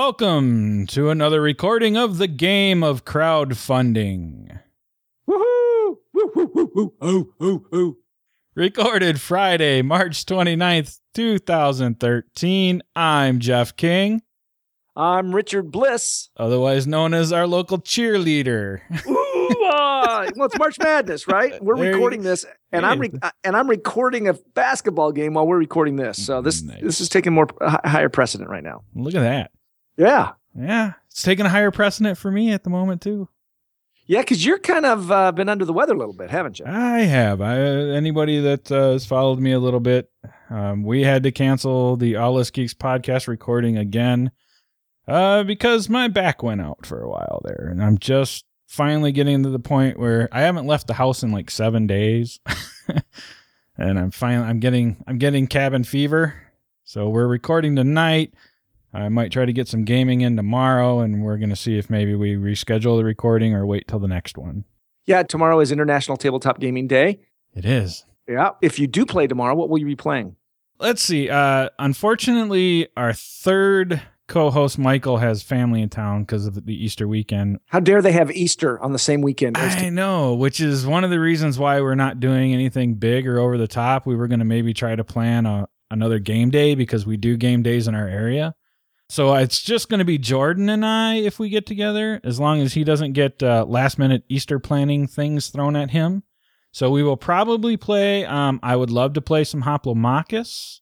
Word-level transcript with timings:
Welcome 0.00 0.86
to 0.88 1.08
another 1.08 1.40
recording 1.40 1.96
of 1.96 2.18
the 2.18 2.26
game 2.26 2.82
of 2.82 3.06
crowdfunding. 3.06 4.60
Woohoo! 5.26 5.96
Woo, 6.12 6.32
woo, 6.34 6.50
woo, 6.54 6.70
woo. 6.74 6.92
Oh, 7.00 7.28
oh, 7.40 7.66
oh. 7.72 7.96
Recorded 8.54 9.18
Friday, 9.22 9.80
March 9.80 10.26
29th, 10.26 10.98
2013. 11.14 12.82
I'm 12.94 13.40
Jeff 13.40 13.74
King, 13.74 14.20
I'm 14.94 15.34
Richard 15.34 15.70
Bliss. 15.70 16.28
otherwise 16.36 16.86
known 16.86 17.14
as 17.14 17.32
our 17.32 17.46
local 17.46 17.78
cheerleader. 17.78 18.80
Ooh, 19.08 19.64
uh, 19.64 20.30
well, 20.36 20.44
it's 20.44 20.58
March 20.58 20.76
Madness, 20.78 21.26
right? 21.26 21.58
We're 21.64 21.76
There 21.76 21.86
you- 21.86 21.92
recording 21.94 22.20
this, 22.22 22.44
and 22.70 22.84
I'm 22.84 23.00
re- 23.00 23.12
uh, 23.22 23.30
and 23.44 23.56
I'm 23.56 23.66
recording 23.70 24.28
a 24.28 24.34
basketball 24.52 25.12
game 25.12 25.32
while 25.32 25.46
we're 25.46 25.56
recording 25.56 25.96
this. 25.96 26.22
So 26.22 26.42
this 26.42 26.60
Nice. 26.62 26.82
this 26.82 27.00
is 27.00 27.08
taking 27.08 27.32
more 27.32 27.46
hi- 27.62 27.80
higher 27.86 28.10
precedent 28.10 28.50
right 28.50 28.62
now. 28.62 28.82
Look 28.94 29.14
at 29.14 29.20
that. 29.22 29.52
Yeah, 29.96 30.32
Yeah, 30.54 30.92
it's 31.10 31.22
taking 31.22 31.46
a 31.46 31.50
higher 31.50 31.70
precedent 31.70 32.18
for 32.18 32.30
me 32.30 32.52
at 32.52 32.64
the 32.64 32.70
moment, 32.70 33.00
too. 33.02 33.28
yeah, 34.06 34.20
because 34.20 34.44
you're 34.44 34.58
kind 34.58 34.84
of 34.86 35.10
uh, 35.10 35.32
been 35.32 35.48
under 35.48 35.64
the 35.64 35.72
weather 35.72 35.94
a 35.94 35.98
little 35.98 36.14
bit, 36.14 36.30
haven't 36.30 36.58
you? 36.58 36.66
I 36.66 37.00
have. 37.00 37.40
I, 37.40 37.56
anybody 37.58 38.40
that 38.40 38.70
uh, 38.70 38.92
has 38.92 39.06
followed 39.06 39.38
me 39.40 39.52
a 39.52 39.58
little 39.58 39.80
bit, 39.80 40.10
um, 40.50 40.82
we 40.82 41.02
had 41.02 41.22
to 41.24 41.32
cancel 41.32 41.96
the 41.96 42.16
All 42.16 42.38
Us 42.38 42.50
Geeks 42.50 42.74
podcast 42.74 43.26
recording 43.26 43.76
again 43.78 44.30
uh, 45.08 45.42
because 45.44 45.88
my 45.88 46.08
back 46.08 46.42
went 46.42 46.60
out 46.60 46.84
for 46.84 47.00
a 47.00 47.08
while 47.08 47.40
there, 47.44 47.68
and 47.70 47.82
I'm 47.82 47.98
just 47.98 48.44
finally 48.66 49.12
getting 49.12 49.42
to 49.44 49.48
the 49.50 49.58
point 49.58 49.98
where 49.98 50.28
I 50.32 50.42
haven't 50.42 50.66
left 50.66 50.86
the 50.88 50.94
house 50.94 51.22
in 51.22 51.32
like 51.32 51.50
seven 51.50 51.86
days, 51.86 52.40
and 53.78 53.98
I'm 53.98 54.10
finally 54.10 54.46
I'm 54.46 54.60
getting 54.60 55.02
I'm 55.06 55.18
getting 55.18 55.46
cabin 55.46 55.84
fever. 55.84 56.34
So 56.84 57.08
we're 57.08 57.26
recording 57.26 57.74
tonight. 57.76 58.34
I 58.96 59.08
might 59.08 59.30
try 59.32 59.44
to 59.44 59.52
get 59.52 59.68
some 59.68 59.84
gaming 59.84 60.22
in 60.22 60.36
tomorrow, 60.36 61.00
and 61.00 61.22
we're 61.22 61.38
gonna 61.38 61.56
see 61.56 61.78
if 61.78 61.90
maybe 61.90 62.14
we 62.14 62.34
reschedule 62.34 62.96
the 62.98 63.04
recording 63.04 63.54
or 63.54 63.66
wait 63.66 63.86
till 63.88 63.98
the 63.98 64.08
next 64.08 64.38
one. 64.38 64.64
Yeah, 65.06 65.22
tomorrow 65.22 65.60
is 65.60 65.70
International 65.70 66.16
Tabletop 66.16 66.58
Gaming 66.58 66.88
Day. 66.88 67.20
It 67.54 67.64
is. 67.64 68.04
Yeah, 68.28 68.50
if 68.60 68.78
you 68.78 68.86
do 68.86 69.06
play 69.06 69.26
tomorrow, 69.26 69.54
what 69.54 69.68
will 69.68 69.78
you 69.78 69.86
be 69.86 69.96
playing? 69.96 70.36
let's 70.78 71.02
see. 71.02 71.30
Uh, 71.30 71.70
unfortunately, 71.78 72.88
our 72.96 73.12
third 73.12 74.02
co-host 74.28 74.78
Michael 74.78 75.18
has 75.18 75.42
family 75.42 75.80
in 75.80 75.88
town 75.88 76.22
because 76.22 76.46
of 76.46 76.66
the 76.66 76.74
Easter 76.74 77.06
weekend. 77.06 77.58
How 77.66 77.80
dare 77.80 78.02
they 78.02 78.12
have 78.12 78.30
Easter 78.32 78.80
on 78.80 78.92
the 78.92 78.98
same 78.98 79.22
weekend? 79.22 79.56
as 79.56 79.76
I 79.76 79.88
know, 79.88 80.34
which 80.34 80.60
is 80.60 80.86
one 80.86 81.04
of 81.04 81.10
the 81.10 81.20
reasons 81.20 81.58
why 81.58 81.80
we're 81.80 81.94
not 81.94 82.20
doing 82.20 82.52
anything 82.52 82.94
big 82.94 83.26
or 83.26 83.38
over 83.38 83.56
the 83.56 83.68
top. 83.68 84.06
We 84.06 84.16
were 84.16 84.26
going 84.28 84.40
to 84.40 84.44
maybe 84.44 84.74
try 84.74 84.96
to 84.96 85.04
plan 85.04 85.46
a 85.46 85.68
another 85.90 86.18
game 86.18 86.50
day 86.50 86.74
because 86.74 87.06
we 87.06 87.16
do 87.16 87.36
game 87.36 87.62
days 87.62 87.86
in 87.86 87.94
our 87.94 88.08
area. 88.08 88.54
So 89.08 89.34
it's 89.34 89.62
just 89.62 89.88
going 89.88 89.98
to 89.98 90.04
be 90.04 90.18
Jordan 90.18 90.68
and 90.68 90.84
I 90.84 91.16
if 91.16 91.38
we 91.38 91.48
get 91.48 91.66
together, 91.66 92.20
as 92.24 92.40
long 92.40 92.60
as 92.60 92.74
he 92.74 92.84
doesn't 92.84 93.12
get 93.12 93.42
uh, 93.42 93.64
last 93.66 93.98
minute 93.98 94.24
Easter 94.28 94.58
planning 94.58 95.06
things 95.06 95.48
thrown 95.48 95.76
at 95.76 95.90
him. 95.90 96.24
So 96.72 96.90
we 96.90 97.02
will 97.02 97.16
probably 97.16 97.76
play. 97.76 98.24
Um, 98.26 98.60
I 98.62 98.76
would 98.76 98.90
love 98.90 99.14
to 99.14 99.22
play 99.22 99.44
some 99.44 99.62
Hoplomachus. 99.62 100.80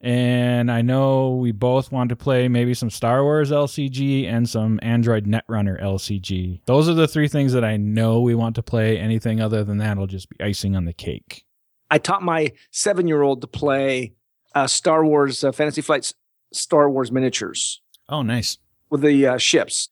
And 0.00 0.70
I 0.70 0.80
know 0.80 1.34
we 1.34 1.50
both 1.50 1.90
want 1.90 2.10
to 2.10 2.16
play 2.16 2.46
maybe 2.46 2.72
some 2.72 2.88
Star 2.88 3.24
Wars 3.24 3.50
LCG 3.50 4.26
and 4.26 4.48
some 4.48 4.78
Android 4.80 5.26
Netrunner 5.26 5.82
LCG. 5.82 6.60
Those 6.66 6.88
are 6.88 6.94
the 6.94 7.08
three 7.08 7.26
things 7.26 7.52
that 7.52 7.64
I 7.64 7.76
know 7.76 8.20
we 8.20 8.36
want 8.36 8.54
to 8.54 8.62
play. 8.62 8.96
Anything 8.96 9.40
other 9.40 9.64
than 9.64 9.78
that 9.78 9.98
will 9.98 10.06
just 10.06 10.30
be 10.30 10.36
icing 10.40 10.76
on 10.76 10.84
the 10.84 10.92
cake. 10.92 11.44
I 11.90 11.98
taught 11.98 12.22
my 12.22 12.52
seven 12.70 13.08
year 13.08 13.22
old 13.22 13.40
to 13.40 13.48
play 13.48 14.14
uh, 14.54 14.68
Star 14.68 15.04
Wars 15.04 15.42
uh, 15.42 15.50
Fantasy 15.50 15.80
Flights 15.82 16.14
Star 16.52 16.90
Wars 16.90 17.10
miniatures 17.12 17.80
Oh, 18.08 18.22
nice. 18.22 18.58
with 18.90 19.02
the 19.02 19.26
uh, 19.26 19.38
ships. 19.38 19.88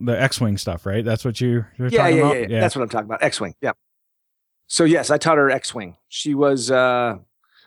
The 0.00 0.20
X-wing 0.20 0.58
stuff, 0.58 0.86
right? 0.86 1.04
That's 1.04 1.24
what 1.24 1.40
you, 1.40 1.64
you're 1.78 1.88
Yeah, 1.88 1.98
talking 2.02 2.16
yeah, 2.16 2.22
about. 2.24 2.36
yeah, 2.40 2.46
yeah. 2.48 2.60
That's 2.60 2.74
what 2.74 2.82
I'm 2.82 2.88
talking 2.88 3.06
about. 3.06 3.22
X-wing. 3.22 3.54
Yeah. 3.60 3.72
So 4.66 4.84
yes, 4.84 5.10
I 5.10 5.18
taught 5.18 5.38
her 5.38 5.50
X-wing. 5.50 5.96
She 6.08 6.34
was. 6.34 6.70
Uh, 6.70 7.18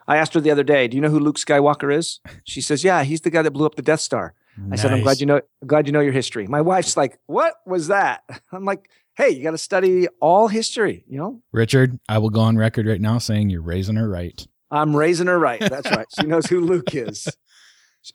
I 0.08 0.18
asked 0.18 0.34
her 0.34 0.42
the 0.42 0.52
other 0.52 0.64
day, 0.64 0.88
"Do 0.88 0.96
you 0.98 1.02
know 1.02 1.10
who 1.10 1.20
Luke 1.20 1.38
Skywalker 1.38 1.94
is?" 1.96 2.20
She 2.44 2.60
says, 2.60 2.84
"Yeah, 2.84 3.04
he's 3.04 3.22
the 3.22 3.30
guy 3.30 3.42
that 3.44 3.52
blew 3.52 3.66
up 3.66 3.76
the 3.76 3.82
Death 3.82 4.00
Star." 4.02 4.34
I 4.72 4.76
said, 4.76 4.92
"I'm 4.92 5.04
glad 5.04 5.20
you 5.20 5.26
know. 5.28 5.42
Glad 5.66 5.86
you 5.86 5.94
know 5.94 6.00
your 6.00 6.12
history." 6.14 6.48
My 6.48 6.60
wife's 6.62 6.98
like, 6.98 7.20
"What 7.28 7.54
was 7.66 7.88
that?" 7.88 8.24
I'm 8.52 8.66
like, 8.66 8.90
"Hey, 9.16 9.30
you 9.30 9.44
got 9.44 9.52
to 9.52 9.58
study 9.58 10.08
all 10.20 10.48
history. 10.48 11.06
You 11.08 11.20
know, 11.20 11.42
Richard, 11.54 12.00
I 12.10 12.18
will 12.18 12.32
go 12.32 12.42
on 12.42 12.58
record 12.58 12.88
right 12.88 13.00
now 13.00 13.20
saying 13.20 13.52
you're 13.52 13.62
raising 13.62 13.96
her 13.96 14.10
right. 14.10 14.46
I'm 14.72 14.96
raising 14.96 15.28
her 15.28 15.38
right. 15.40 15.60
That's 15.62 15.90
right. 15.92 16.08
She 16.20 16.26
knows 16.26 16.48
who 16.48 16.60
Luke 16.62 16.94
is. 16.96 17.28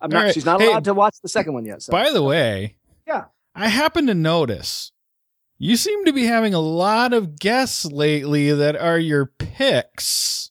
I'm 0.01 0.11
not. 0.11 0.25
Right. 0.25 0.35
She's 0.35 0.45
not 0.45 0.61
Hey, 0.61 0.69
allowed 0.69 0.85
to 0.85 0.95
watch 0.95 1.17
the 1.23 1.29
second 1.29 1.55
one 1.55 1.65
yet. 1.65 1.83
So. 1.83 1.91
By 1.91 2.11
the 2.11 2.23
way, 2.23 2.77
Yeah. 3.07 3.25
I 3.55 3.69
happen 3.69 4.07
to 4.07 4.15
notice 4.15 4.93
you 5.59 5.77
seem 5.77 6.05
to 6.07 6.13
be 6.13 6.25
having 6.25 6.55
a 6.55 6.59
lot 6.61 7.13
of 7.13 7.39
guests 7.39 7.85
lately 7.85 8.53
that 8.53 8.75
are 8.77 8.99
your 8.99 9.27
picks 9.27 10.51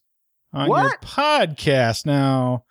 on 0.54 0.68
your 0.70 0.98
podcast. 1.02 2.06
Now, 2.06 2.64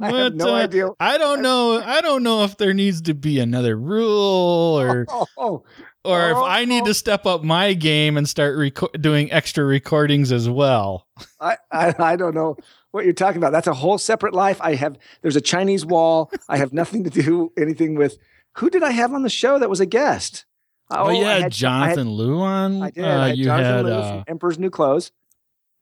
I 0.00 0.10
have 0.10 0.34
no 0.34 0.48
uh, 0.48 0.58
idea. 0.58 0.88
I 0.98 1.18
don't 1.18 1.40
know. 1.42 1.80
I 1.84 2.00
don't 2.00 2.22
know 2.22 2.44
if 2.44 2.56
there 2.56 2.74
needs 2.74 3.02
to 3.02 3.14
be 3.14 3.38
another 3.38 3.76
rule 3.76 4.78
or 4.80 5.06
Oh, 5.08 5.26
oh, 5.38 5.64
or 6.04 6.30
if 6.30 6.36
oh, 6.36 6.44
I 6.44 6.64
need 6.64 6.82
oh. 6.82 6.86
to 6.86 6.94
step 6.94 7.26
up 7.26 7.42
my 7.44 7.74
game 7.74 8.16
and 8.16 8.28
start 8.28 8.56
reco- 8.56 9.00
doing 9.00 9.30
extra 9.32 9.64
recordings 9.64 10.32
as 10.32 10.48
well. 10.48 11.06
I, 11.40 11.56
I 11.70 11.94
I 11.98 12.16
don't 12.16 12.34
know 12.34 12.56
what 12.90 13.04
you're 13.04 13.14
talking 13.14 13.38
about. 13.38 13.52
That's 13.52 13.66
a 13.68 13.74
whole 13.74 13.98
separate 13.98 14.34
life. 14.34 14.58
I 14.60 14.74
have 14.74 14.98
there's 15.22 15.36
a 15.36 15.40
Chinese 15.40 15.86
wall. 15.86 16.30
I 16.48 16.56
have 16.56 16.72
nothing 16.72 17.04
to 17.04 17.10
do 17.10 17.52
anything 17.56 17.94
with. 17.94 18.18
Who 18.58 18.70
did 18.70 18.82
I 18.82 18.90
have 18.90 19.12
on 19.12 19.22
the 19.22 19.30
show 19.30 19.58
that 19.58 19.70
was 19.70 19.80
a 19.80 19.86
guest? 19.86 20.44
Oh, 20.90 21.10
yeah, 21.10 21.38
had- 21.38 21.52
Jonathan 21.52 22.10
Liu 22.10 22.40
on. 22.40 22.82
I, 22.82 22.90
did. 22.90 23.04
Uh, 23.04 23.08
I 23.20 23.28
had 23.28 23.38
you 23.38 23.44
Jonathan 23.44 23.74
had 23.74 23.84
Liu 23.86 23.94
uh, 23.94 24.10
from 24.10 24.24
Emperor's 24.28 24.58
New 24.58 24.70
Clothes, 24.70 25.12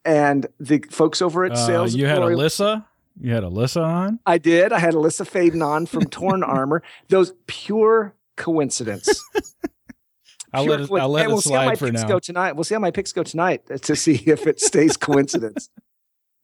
and 0.04 0.46
the 0.60 0.84
folks 0.90 1.20
over 1.20 1.44
at 1.44 1.52
uh, 1.52 1.66
Sails. 1.66 1.94
you 1.94 2.06
had 2.06 2.18
Alyssa. 2.18 2.86
You 3.20 3.32
had 3.32 3.44
Alyssa 3.44 3.82
on. 3.84 4.18
I 4.26 4.38
did. 4.38 4.72
I 4.72 4.78
had 4.78 4.94
Alyssa 4.94 5.28
Faden 5.28 5.64
on 5.64 5.86
from 5.86 6.04
Torn 6.04 6.42
Armor. 6.44 6.82
Those 7.08 7.32
pure 7.46 8.14
coincidence. 8.36 9.08
I'll 10.54 10.64
Pure 10.64 10.76
let 10.78 10.90
it, 10.90 10.92
I'll 10.92 11.08
let 11.08 11.24
it 11.24 11.28
we'll 11.28 11.40
see 11.40 11.54
how 11.54 11.60
my 11.60 11.64
slide 11.68 11.78
for 11.78 11.86
picks 11.90 12.02
now. 12.02 12.08
go 12.08 12.18
tonight. 12.18 12.52
We'll 12.52 12.64
see 12.64 12.74
how 12.74 12.80
my 12.80 12.90
picks 12.90 13.12
go 13.12 13.22
tonight 13.22 13.62
to 13.82 13.96
see 13.96 14.16
if 14.26 14.46
it 14.46 14.60
stays 14.60 14.96
coincidence. 14.98 15.70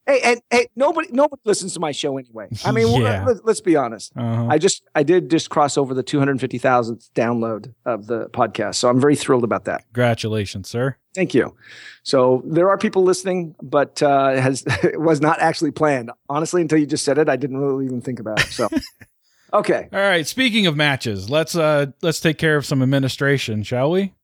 Hey, 0.09 0.21
and 0.25 0.41
hey, 0.51 0.67
nobody 0.75 1.09
nobody 1.13 1.41
listens 1.45 1.75
to 1.75 1.81
my 1.81 1.93
show 1.93 2.19
anyway. 2.19 2.49
I 2.65 2.73
mean, 2.73 2.89
Yeah. 3.01 3.25
let, 3.25 3.47
us 3.47 3.61
be 3.61 3.77
honest. 3.77 4.13
Uh-huh. 4.17 4.49
I 4.51 4.59
just 4.59 4.83
I 4.97 5.05
did 5.05 5.31
just 5.31 5.51
cross 5.51 5.79
over 5.79 5.95
the 5.95 6.03
250,000th 6.03 7.11
download 7.13 7.73
of 7.85 8.07
the 8.07 8.29
podcast. 8.31 8.77
So 8.77 8.89
I'm 8.89 9.01
very 9.01 9.15
thrilled 9.15 9.45
about 9.45 9.67
that. 9.67 9.85
Congratulations, 9.93 10.69
sir. 10.69 10.97
Thank 11.15 11.35
you. 11.35 11.55
So 12.03 12.43
there 12.47 12.69
are 12.71 12.79
people 12.79 13.03
listening, 13.05 13.55
but 13.63 14.03
uh, 14.03 14.33
it 14.37 14.41
has 14.41 14.65
it 14.83 15.01
was 15.01 15.21
not 15.21 15.39
actually 15.41 15.71
planned. 15.71 16.11
Honestly, 16.29 16.63
until 16.63 16.79
you 16.79 16.87
just 16.87 17.05
said 17.05 17.19
it, 17.19 17.29
I 17.29 17.37
didn't 17.37 17.59
really 17.59 17.85
even 17.85 18.01
think 18.01 18.19
about 18.19 18.41
it. 18.41 18.47
So 18.47 18.69
okay. 19.53 19.89
All 19.93 20.01
right. 20.01 20.27
Speaking 20.27 20.67
of 20.67 20.77
matches, 20.77 21.29
let's 21.31 21.55
uh 21.55 21.87
let's 22.03 22.21
take 22.21 22.39
care 22.39 22.57
of 22.57 22.65
some 22.67 22.83
administration, 22.83 23.63
shall 23.63 23.91
we? 23.91 24.15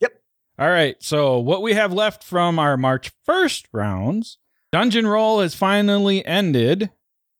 Yep. 0.00 0.12
All 0.58 0.68
right. 0.70 0.96
So 1.00 1.38
what 1.38 1.62
we 1.62 1.72
have 1.74 1.92
left 1.92 2.22
from 2.24 2.58
our 2.58 2.76
March 2.76 3.10
first 3.24 3.66
rounds, 3.72 4.38
Dungeon 4.72 5.06
Roll 5.06 5.40
has 5.40 5.54
finally 5.54 6.24
ended. 6.26 6.90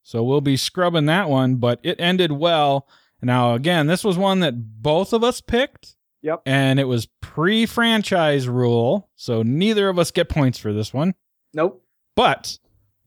So 0.02 0.22
we'll 0.22 0.40
be 0.42 0.56
scrubbing 0.56 1.06
that 1.06 1.28
one, 1.30 1.56
but 1.56 1.80
it 1.82 1.98
ended 2.00 2.32
well. 2.32 2.86
Now 3.22 3.54
again, 3.54 3.86
this 3.86 4.04
was 4.04 4.18
one 4.18 4.40
that 4.40 4.82
both 4.82 5.12
of 5.12 5.22
us 5.24 5.40
picked. 5.40 5.96
Yep. 6.22 6.42
And 6.46 6.78
it 6.78 6.84
was 6.84 7.08
pre-franchise 7.20 8.46
rule, 8.48 9.08
so 9.16 9.42
neither 9.42 9.88
of 9.88 9.98
us 9.98 10.10
get 10.12 10.28
points 10.28 10.56
for 10.58 10.72
this 10.72 10.92
one. 10.94 11.14
Nope. 11.54 11.82
but 12.14 12.58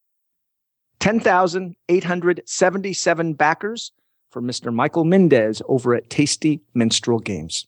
10,877 1.00 3.34
backers 3.34 3.92
for 4.30 4.40
Mr. 4.42 4.72
Michael 4.72 5.04
Mindes 5.04 5.60
over 5.68 5.94
at 5.94 6.08
Tasty 6.10 6.60
Minstrel 6.74 7.18
Games. 7.18 7.66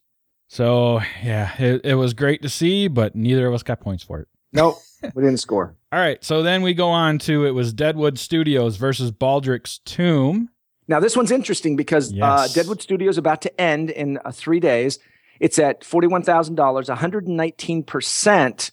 so 0.49 1.01
yeah 1.23 1.53
it, 1.59 1.81
it 1.85 1.95
was 1.95 2.15
great 2.15 2.43
to 2.43 2.49
see 2.49 2.89
but 2.89 3.15
neither 3.17 3.47
of 3.47 3.55
us 3.55 3.63
got 3.63 3.81
points 3.81 4.03
for 4.05 4.21
it 4.21 4.29
Nope, 4.53 4.77
we 5.15 5.23
didn't 5.23 5.39
score. 5.41 5.75
all 5.93 5.99
right 5.99 6.23
so 6.25 6.43
then 6.43 6.63
we 6.63 6.75
go 6.75 6.89
on 6.89 7.19
to 7.21 7.47
it 7.47 7.53
was 7.53 7.73
deadwood 7.73 8.19
studios 8.19 8.77
versus 8.77 9.11
baldrick's 9.11 9.79
tomb 9.85 10.49
Now, 10.89 11.01
this 11.01 11.17
one's 11.17 11.31
interesting 11.31 11.77
because 11.77 12.13
uh, 12.21 12.49
Deadwood 12.53 12.83
Studios 12.83 13.15
is 13.15 13.19
about 13.19 13.41
to 13.43 13.61
end 13.61 13.89
in 13.91 14.19
uh, 14.25 14.33
three 14.33 14.59
days. 14.61 14.99
It's 15.41 15.59
at 15.59 15.81
$41,000, 15.83 16.57
119%. 16.57 18.71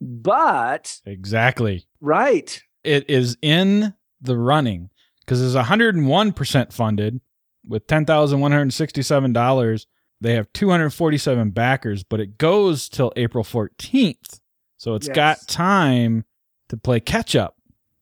But, 0.00 1.00
exactly 1.04 1.86
right, 2.00 2.62
it 2.84 3.10
is 3.10 3.36
in 3.42 3.92
the 4.20 4.36
running 4.36 4.90
because 5.20 5.40
it's 5.42 5.54
101% 5.56 6.72
funded 6.72 7.20
with 7.66 7.86
$10,167 7.86 9.86
they 10.20 10.34
have 10.34 10.52
247 10.52 11.50
backers, 11.50 12.02
but 12.02 12.18
it 12.18 12.38
goes 12.38 12.88
till 12.88 13.12
April 13.14 13.44
14th. 13.44 14.40
So 14.76 14.96
it's 14.96 15.06
Yes. 15.06 15.14
got 15.14 15.38
time 15.46 16.24
to 16.70 16.76
play 16.76 16.98
catch 16.98 17.36
up. 17.36 17.54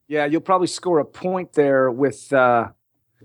Yeah, 0.09 0.25
you'll 0.25 0.41
probably 0.41 0.69
score 0.69 0.99
a 0.99 1.05
point 1.05 1.53
there 1.53 1.91
with 1.91 2.33
uh, 2.33 2.69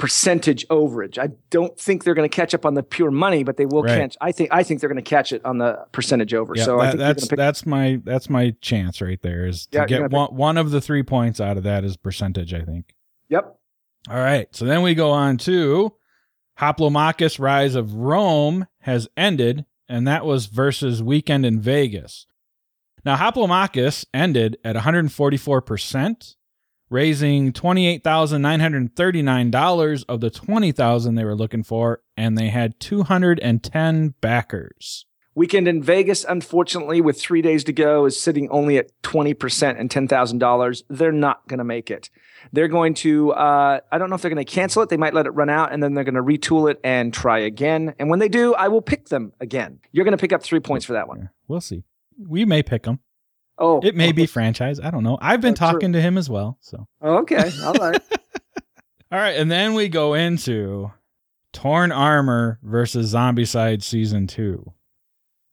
percentage 0.01 0.67
overage. 0.69 1.19
I 1.19 1.29
don't 1.51 1.79
think 1.79 2.03
they're 2.03 2.15
going 2.15 2.27
to 2.27 2.35
catch 2.35 2.55
up 2.55 2.65
on 2.65 2.73
the 2.73 2.81
pure 2.81 3.11
money, 3.11 3.43
but 3.43 3.57
they 3.57 3.67
will 3.67 3.83
Right. 3.83 3.99
catch. 3.99 4.17
I 4.19 4.31
think 4.31 4.49
I 4.51 4.63
think 4.63 4.79
they're 4.81 4.89
going 4.89 5.03
to 5.03 5.07
catch 5.07 5.31
it 5.31 5.45
on 5.45 5.59
the 5.59 5.77
percentage 5.91 6.33
over. 6.33 6.53
Yeah, 6.55 6.63
so 6.63 6.79
I 6.79 6.85
that- 6.85 6.91
think 6.93 6.99
that's 7.01 7.27
pick, 7.27 7.37
that's 7.37 7.65
my 7.67 8.01
that's 8.03 8.27
my 8.27 8.55
chance 8.61 8.99
right 8.99 9.21
there 9.21 9.45
is 9.45 9.67
to 9.67 9.77
Yeah, 9.77 9.85
get 9.85 10.09
one, 10.11 10.35
one 10.35 10.57
of 10.57 10.71
the 10.71 10.81
three 10.81 11.03
points 11.03 11.39
out 11.39 11.55
of 11.55 11.63
that 11.63 11.83
is 11.83 11.97
percentage, 11.97 12.51
I 12.51 12.61
think. 12.61 12.95
yep. 13.29 13.59
All 14.09 14.17
right. 14.17 14.47
So 14.55 14.65
then 14.65 14.81
we 14.81 14.95
go 14.95 15.11
on 15.11 15.37
to 15.37 15.93
Hoplomachus 16.59 17.39
Rise 17.39 17.75
of 17.75 17.93
Rome 17.93 18.65
has 18.79 19.07
ended, 19.15 19.65
and 19.87 20.07
that 20.07 20.25
was 20.25 20.47
versus 20.47 21.03
Weekend 21.03 21.45
in 21.45 21.61
Vegas. 21.61 22.25
Now, 23.05 23.17
Hoplomachus 23.17 24.05
ended 24.13 24.57
at 24.63 24.75
144%, 24.75 26.35
raising 26.91 27.51
$28,939 27.53 30.05
of 30.07 30.19
the 30.19 30.29
20000 30.29 31.15
they 31.15 31.23
were 31.23 31.35
looking 31.35 31.63
for, 31.63 32.01
and 32.15 32.37
they 32.37 32.49
had 32.49 32.79
210 32.79 34.13
backers. 34.21 35.07
Weekend 35.33 35.69
in 35.69 35.81
Vegas, 35.81 36.25
unfortunately, 36.25 36.99
with 36.99 37.17
three 37.17 37.41
days 37.41 37.63
to 37.63 37.71
go, 37.71 38.05
is 38.05 38.19
sitting 38.19 38.49
only 38.49 38.77
at 38.77 38.91
20% 39.03 39.79
and 39.79 39.89
$10,000. 39.89 40.83
They're 40.89 41.13
not 41.13 41.47
going 41.47 41.59
to 41.59 41.63
make 41.63 41.89
it. 41.89 42.09
They're 42.51 42.67
going 42.67 42.95
to, 42.95 43.31
uh, 43.31 43.79
I 43.89 43.97
don't 43.97 44.09
know 44.09 44.17
if 44.17 44.21
they're 44.21 44.31
going 44.31 44.45
to 44.45 44.51
cancel 44.51 44.83
it. 44.83 44.89
They 44.89 44.97
might 44.97 45.13
let 45.13 45.27
it 45.27 45.29
run 45.29 45.49
out 45.49 45.71
and 45.71 45.81
then 45.81 45.93
they're 45.93 46.03
going 46.03 46.15
to 46.15 46.21
retool 46.21 46.69
it 46.69 46.81
and 46.83 47.13
try 47.13 47.39
again. 47.39 47.95
And 47.97 48.09
when 48.09 48.19
they 48.19 48.27
do, 48.27 48.53
I 48.55 48.67
will 48.67 48.81
pick 48.81 49.07
them 49.07 49.31
again. 49.39 49.79
You're 49.93 50.03
going 50.03 50.17
to 50.17 50.21
pick 50.21 50.33
up 50.33 50.43
three 50.43 50.59
points 50.59 50.85
for 50.85 50.91
that 50.93 51.07
one. 51.07 51.29
We'll 51.47 51.61
see. 51.61 51.85
We 52.17 52.43
may 52.43 52.61
pick 52.61 52.83
them. 52.83 52.99
Oh, 53.61 53.79
It 53.83 53.95
may 53.95 54.11
be 54.11 54.25
franchise. 54.25 54.79
I 54.79 54.89
don't 54.91 55.03
know. 55.03 55.17
I've 55.21 55.39
been 55.39 55.51
That's 55.53 55.59
true. 55.59 55.79
talking 55.79 55.93
to 55.93 56.01
him 56.01 56.17
as 56.17 56.29
well. 56.29 56.57
So. 56.61 56.87
Oh, 57.01 57.19
okay. 57.19 57.51
All 57.63 57.73
right. 57.73 58.01
All 59.11 59.19
right, 59.19 59.35
and 59.37 59.51
then 59.51 59.73
we 59.73 59.87
go 59.89 60.13
into 60.13 60.91
Torn 61.53 61.91
Armor 61.91 62.59
versus 62.63 63.13
Zombicide 63.13 63.83
Season 63.83 64.25
2. 64.25 64.71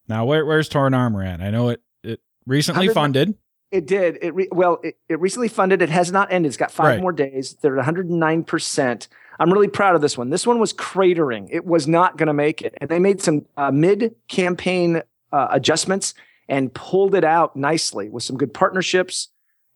Now, 0.09 0.25
where, 0.25 0.47
where's 0.47 0.69
Torn 0.69 0.95
Armor 0.95 1.23
at? 1.25 1.41
I 1.41 1.51
know 1.51 1.69
it 1.71 1.83
it 2.03 2.21
recently 2.47 2.89
funded. 2.89 3.35
It 3.71 3.87
did. 3.87 4.17
It 4.23 4.33
re- 4.35 4.49
well, 4.53 4.79
it, 4.83 4.97
it 5.09 5.21
recently 5.21 5.49
funded. 5.49 5.83
It 5.83 5.91
has 5.91 6.11
not 6.13 6.33
ended. 6.33 6.49
It's 6.49 6.57
got 6.57 6.71
five 6.71 6.87
Right. 6.87 7.01
more 7.03 7.13
days. 7.13 7.57
They're 7.61 7.75
at 7.75 7.79
109 7.79 8.45
percent. 8.45 9.09
I'm 9.41 9.53
really 9.53 9.69
proud 9.69 9.95
of 9.97 10.01
this 10.01 10.17
one. 10.17 10.31
This 10.31 10.47
one 10.47 10.59
was 10.61 10.73
cratering. 10.73 11.49
It 11.51 11.65
was 11.67 11.87
not 11.87 12.17
going 12.17 12.29
to 12.29 12.33
make 12.33 12.63
it, 12.63 12.75
and 12.81 12.89
they 12.89 12.99
made 12.99 13.21
some 13.21 13.45
uh, 13.57 13.71
mid-campaign 13.71 15.03
uh, 15.33 15.49
adjustments 15.51 16.15
and 16.49 16.73
pulled 16.73 17.15
it 17.15 17.25
out 17.25 17.56
nicely 17.56 18.09
with 18.09 18.23
some 18.23 18.37
good 18.37 18.55
partnerships, 18.55 19.29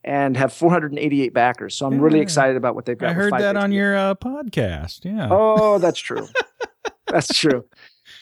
and 0.05 0.37
have 0.37 0.53
488 0.53 1.33
backers. 1.33 1.77
So 1.77 1.87
I'm 1.87 2.01
really 2.01 2.21
excited 2.21 2.57
about 2.57 2.75
what 2.75 2.87
they've 2.87 2.99
got. 2.99 3.11
I 3.11 3.13
heard 3.13 3.33
that 3.35 3.57
on 3.57 3.73
your 3.73 3.97
uh, 3.97 4.15
podcast. 4.15 5.05
Yeah. 5.05 5.29
Oh, 5.31 5.79
that's 5.79 6.01
true. 6.01 6.27
that's 7.07 7.29
true. 7.39 7.65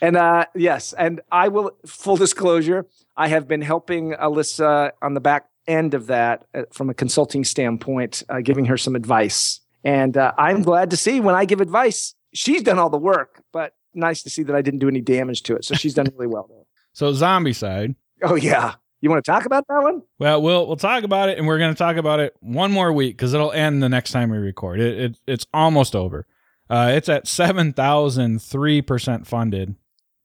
And 0.02 0.17
uh, 0.17 0.47
yes, 0.55 0.93
and 0.93 1.20
I 1.31 1.49
will. 1.49 1.73
Full 1.87 2.17
disclosure, 2.17 2.87
I 3.17 3.29
have 3.29 3.49
been 3.49 3.62
helping 3.62 4.12
Alyssa 4.12 4.93
on 5.02 5.14
the 5.14 5.20
back 5.20 5.47
end 5.67 5.94
of 5.94 6.06
that 6.06 6.47
uh, 6.55 6.62
from 6.73 6.91
a 6.91 6.94
consulting 6.94 7.44
standpoint, 7.44 8.23
uh, 8.29 8.41
giving 8.41 8.67
her 8.67 8.76
some 8.76 8.97
advice. 8.97 9.61
And 9.85 10.17
uh, 10.17 10.32
I'm 10.37 10.62
glad 10.62 10.91
to 10.91 10.97
see 10.97 11.20
when 11.20 11.35
I 11.35 11.44
give 11.44 11.61
advice, 11.61 12.14
she's 12.35 12.62
done 12.62 12.79
all 12.79 12.91
the 12.91 12.99
work. 12.99 13.43
But 13.52 13.75
nice 13.94 14.23
to 14.23 14.31
see 14.31 14.43
that 14.44 14.55
I 14.55 14.62
didn't 14.62 14.81
do 14.81 14.88
any 14.88 15.00
damage 15.00 15.43
to 15.44 15.56
it. 15.56 15.64
So 15.64 15.75
she's 15.75 15.94
done 15.94 16.06
really 16.14 16.26
well 16.26 16.47
there. 16.49 16.58
So 16.93 17.12
Zombicide. 17.12 17.94
Oh 18.22 18.34
yeah, 18.34 18.75
you 19.00 19.11
want 19.11 19.25
to 19.25 19.31
talk 19.31 19.46
about 19.46 19.67
that 19.69 19.82
one? 19.82 20.02
Well, 20.19 20.43
we'll 20.43 20.67
we'll 20.67 20.76
talk 20.76 21.05
about 21.05 21.28
it, 21.28 21.38
and 21.38 21.46
we're 21.46 21.58
going 21.58 21.75
to 21.75 21.78
talk 21.78 21.96
about 21.96 22.20
it 22.20 22.37
one 22.40 22.72
more 22.72 22.93
week 22.93 23.17
because 23.17 23.34
it'll 23.34 23.52
end 23.52 23.82
the 23.82 23.88
next 23.88 24.12
time 24.12 24.31
we 24.31 24.38
record. 24.38 24.81
It, 24.81 24.99
it 24.99 25.19
it's 25.26 25.46
almost 25.55 25.96
over. 25.96 26.26
Uh, 26.69 26.93
it's 26.94 27.08
at 27.08 27.26
seven 27.26 27.72
thousand 27.72 28.43
three 28.43 28.82
percent 28.82 29.26
funded, 29.26 29.75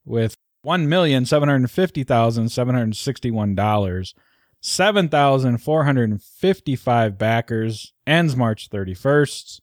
with 0.04 0.36
one 0.62 0.88
million 0.88 1.24
seven 1.24 1.48
hundred 1.48 1.70
fifty 1.70 2.04
thousand 2.04 2.50
seven 2.50 2.74
hundred 2.74 2.96
sixty 2.96 3.30
one 3.30 3.54
dollars, 3.54 4.14
seven 4.60 5.08
thousand 5.08 5.58
four 5.58 5.84
hundred 5.84 6.20
fifty 6.22 6.76
five 6.76 7.18
backers. 7.18 7.92
Ends 8.06 8.36
March 8.36 8.68
thirty 8.68 8.94
first. 8.94 9.60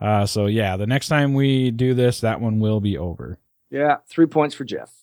Uh, 0.00 0.26
so 0.26 0.46
yeah, 0.46 0.76
the 0.76 0.86
next 0.86 1.08
time 1.08 1.32
we 1.32 1.70
do 1.70 1.94
this, 1.94 2.20
that 2.20 2.40
one 2.40 2.58
will 2.58 2.80
be 2.80 2.98
over. 2.98 3.38
Yeah, 3.70 3.98
three 4.08 4.26
points 4.26 4.54
for 4.54 4.64
Jeff. 4.64 5.01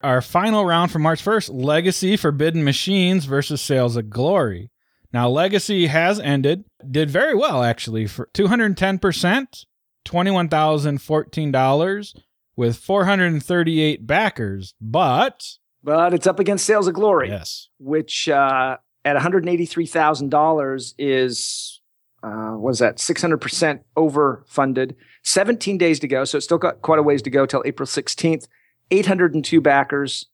Our 0.00 0.22
final 0.22 0.64
round 0.64 0.92
for 0.92 1.00
March 1.00 1.24
1st 1.24 1.50
Legacy 1.52 2.16
Forbidden 2.16 2.62
Machines 2.62 3.24
versus 3.24 3.60
Sails 3.60 3.96
of 3.96 4.10
Glory. 4.10 4.70
Now, 5.12 5.28
Legacy 5.28 5.86
has 5.86 6.20
ended, 6.20 6.64
did 6.88 7.10
very 7.10 7.34
well 7.34 7.64
actually 7.64 8.06
for 8.06 8.28
210%, 8.34 9.64
$21,014 10.04 12.14
with 12.56 12.76
438 12.76 14.06
backers. 14.06 14.74
But, 14.80 15.44
But 15.82 16.14
it's 16.14 16.26
up 16.26 16.38
against 16.38 16.66
Sails 16.66 16.86
of 16.86 16.94
Glory. 16.94 17.28
yes, 17.28 17.68
which 17.78 18.28
uh, 18.28 18.76
at 19.04 19.16
$183,000 19.16 20.94
is, 20.98 21.80
uh, 22.22 22.28
what 22.52 22.70
is 22.70 22.78
that, 22.78 22.96
600% 22.98 23.80
overfunded. 23.96 24.94
17 25.24 25.78
days 25.78 25.98
to 26.00 26.08
go. 26.08 26.24
So 26.24 26.36
it's 26.38 26.44
still 26.46 26.58
got 26.58 26.82
quite 26.82 26.98
a 26.98 27.02
ways 27.02 27.22
to 27.22 27.30
go 27.30 27.46
till 27.46 27.62
April 27.66 27.86
16th. 27.86 28.46
802 28.90 29.60
backers, 29.60 30.26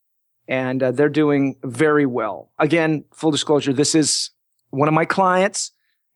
and 0.48 0.82
uh, 0.82 0.92
they're 0.92 1.08
doing 1.08 1.56
very 1.64 2.06
well. 2.06 2.50
Again, 2.58 3.04
full 3.12 3.30
disclosure, 3.30 3.72
this 3.72 3.94
is 3.94 4.30
one 4.70 4.88
of 4.88 4.94
my 4.94 5.04
clients, 5.04 5.72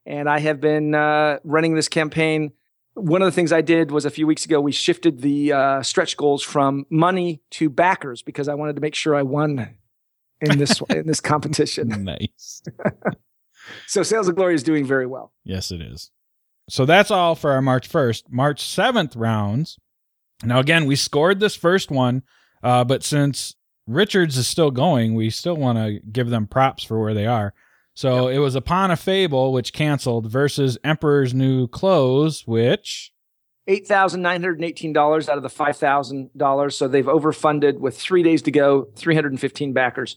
and 0.07 0.29
I 0.29 0.39
have 0.41 0.61
been 0.61 0.95
uh, 0.95 1.39
running 1.45 1.75
this 1.75 1.89
campaign. 1.89 2.53
One 2.95 3.23
of 3.23 3.27
the 3.27 3.33
things 3.33 3.53
I 3.53 3.61
did 3.61 3.91
was 3.91 4.05
a 4.05 4.11
few 4.11 4.27
weeks 4.27 4.45
ago, 4.45 4.61
we 4.61 4.73
shifted 4.73 5.21
the 5.21 5.53
uh, 5.53 5.83
stretch 5.83 6.17
goals 6.17 6.43
from 6.43 6.87
money 6.91 7.43
to 7.53 7.71
backers 7.71 8.23
because 8.23 8.49
I 8.49 8.55
wanted 8.55 8.77
to 8.77 8.81
make 8.81 8.95
sure 8.95 9.15
I 9.15 9.23
won 9.23 9.77
in 10.41 10.59
this 10.59 10.81
in 10.91 11.07
this 11.07 11.21
competition. 11.21 11.89
nice. 12.05 12.63
So 13.87 14.03
Sails 14.03 14.29
of 14.29 14.37
Glory 14.37 14.55
is 14.55 14.63
doing 14.63 14.87
very 14.87 15.07
well. 15.07 15.33
Yes, 15.45 15.71
it 15.71 15.81
is. 15.81 16.11
So 16.69 16.85
that's 16.85 17.11
all 17.11 17.35
for 17.35 17.53
our 17.53 17.63
March 17.63 17.89
1st. 17.89 18.25
March 18.31 18.63
7th 18.63 19.13
rounds. 19.17 19.79
Now, 20.45 20.61
again, 20.61 20.87
we 20.87 20.97
scored 20.97 21.41
this 21.41 21.57
first 21.57 21.91
one, 21.91 22.23
uh, 22.63 22.85
but 22.85 23.03
since 23.03 23.57
Richards 23.87 24.37
is 24.37 24.47
still 24.47 24.71
going, 24.71 25.15
we 25.15 25.31
still 25.31 25.57
want 25.57 25.79
to 25.79 26.01
give 26.11 26.31
them 26.31 26.47
props 26.47 26.85
for 26.85 27.01
where 27.01 27.15
they 27.15 27.27
are. 27.27 27.55
So 27.95 28.29
it 28.29 28.39
was 28.39 28.55
Upon 28.55 28.93
a 28.93 28.97
Fable, 28.97 29.53
which 29.53 29.73
canceled, 29.73 30.31
versus 30.31 30.79
Emperor's 30.85 31.35
New 31.35 31.67
Clothes, 31.67 32.47
which. 32.47 33.13
Eight 33.67 33.87
thousand 33.87 34.23
nine 34.23 34.41
hundred 34.41 34.63
eighteen 34.63 34.93
dollars 34.93 35.29
out 35.29 35.37
of 35.37 35.43
the 35.43 35.49
five 35.49 35.77
thousand 35.77 36.31
dollars. 36.37 36.79
So 36.79 36.87
they've 36.87 37.05
overfunded 37.05 37.79
with 37.79 37.99
three 37.99 38.23
days 38.23 38.41
to 38.43 38.51
go, 38.51 38.89
three 38.95 39.15
hundred 39.15 39.33
and 39.33 39.41
fifteen 39.41 39.73
backers. 39.73 40.17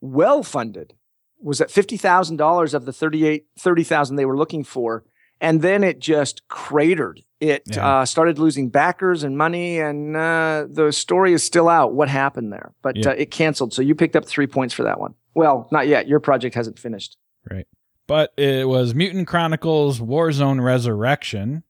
well 0.00 0.42
funded, 0.42 0.94
was 1.40 1.60
at 1.60 1.70
fifty 1.70 1.96
thousand 1.96 2.36
dollars 2.36 2.74
of 2.74 2.84
the 2.84 2.92
38, 2.92 3.46
30,000 3.58 4.16
they 4.16 4.26
were 4.26 4.36
looking 4.36 4.62
for, 4.62 5.04
and 5.40 5.62
then 5.62 5.82
it 5.84 6.00
just 6.00 6.46
cratered. 6.48 7.22
It 7.40 7.62
Yeah. 7.66 8.00
uh, 8.00 8.04
started 8.04 8.38
losing 8.38 8.68
backers 8.68 9.22
and 9.24 9.38
money, 9.38 9.78
and 9.80 10.14
uh, 10.16 10.66
the 10.70 10.92
story 10.92 11.32
is 11.32 11.42
still 11.42 11.68
out. 11.68 11.94
What 11.94 12.08
happened 12.08 12.52
there? 12.52 12.72
But 12.82 12.96
Yeah. 12.96 13.10
uh, 13.10 13.12
it 13.12 13.30
canceled. 13.30 13.72
So 13.72 13.80
you 13.82 13.94
picked 13.94 14.16
up 14.16 14.26
three 14.26 14.46
points 14.46 14.74
for 14.74 14.82
that 14.82 15.00
one. 15.00 15.14
Well, 15.34 15.68
not 15.72 15.86
yet. 15.88 16.06
Your 16.08 16.20
project 16.20 16.54
hasn't 16.54 16.78
finished. 16.78 17.16
Right. 17.50 17.66
But 18.06 18.32
it 18.36 18.68
was 18.68 18.94
Mutant 18.94 19.26
Chronicles 19.28 20.00
Warzone 20.00 20.62
Resurrection, 20.62 21.62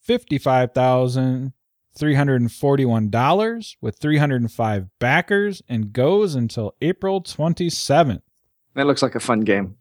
55,000. 0.00 1.52
$341 1.98 3.76
with 3.80 3.98
305 3.98 4.86
backers 4.98 5.62
and 5.68 5.92
goes 5.92 6.34
until 6.34 6.74
April 6.80 7.22
27th. 7.22 8.22
that 8.74 8.86
looks 8.86 9.02
like 9.02 9.14
a 9.14 9.20
fun 9.20 9.40
game 9.40 9.76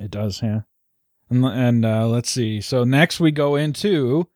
It 0.00 0.10
does, 0.10 0.42
yeah. 0.42 0.60
And, 1.30 1.44
and 1.44 1.84
uh, 1.84 2.06
let's 2.08 2.30
see. 2.30 2.60
So 2.60 2.84
next 2.84 3.20
we 3.20 3.30
go 3.30 3.56
into 3.56 4.28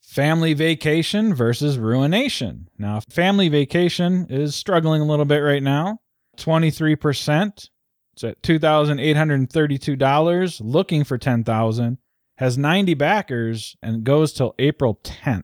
Family 0.00 0.54
Vacation 0.54 1.34
versus 1.34 1.78
Ruination. 1.78 2.68
Now, 2.78 3.00
Family 3.10 3.48
Vacation 3.48 4.26
is 4.30 4.54
struggling 4.54 5.02
a 5.02 5.06
little 5.06 5.24
bit 5.26 5.40
right 5.40 5.62
now. 5.62 6.00
23%. 6.38 7.68
It's 8.14 8.24
at 8.24 8.40
$2,832, 8.42 10.60
looking 10.64 11.04
for 11.04 11.18
10000 11.18 11.98
Has 12.36 12.56
90 12.58 12.94
backers 12.94 13.76
and 13.82 14.02
goes 14.02 14.32
till 14.32 14.54
April 14.58 14.98
10th. 15.04 15.42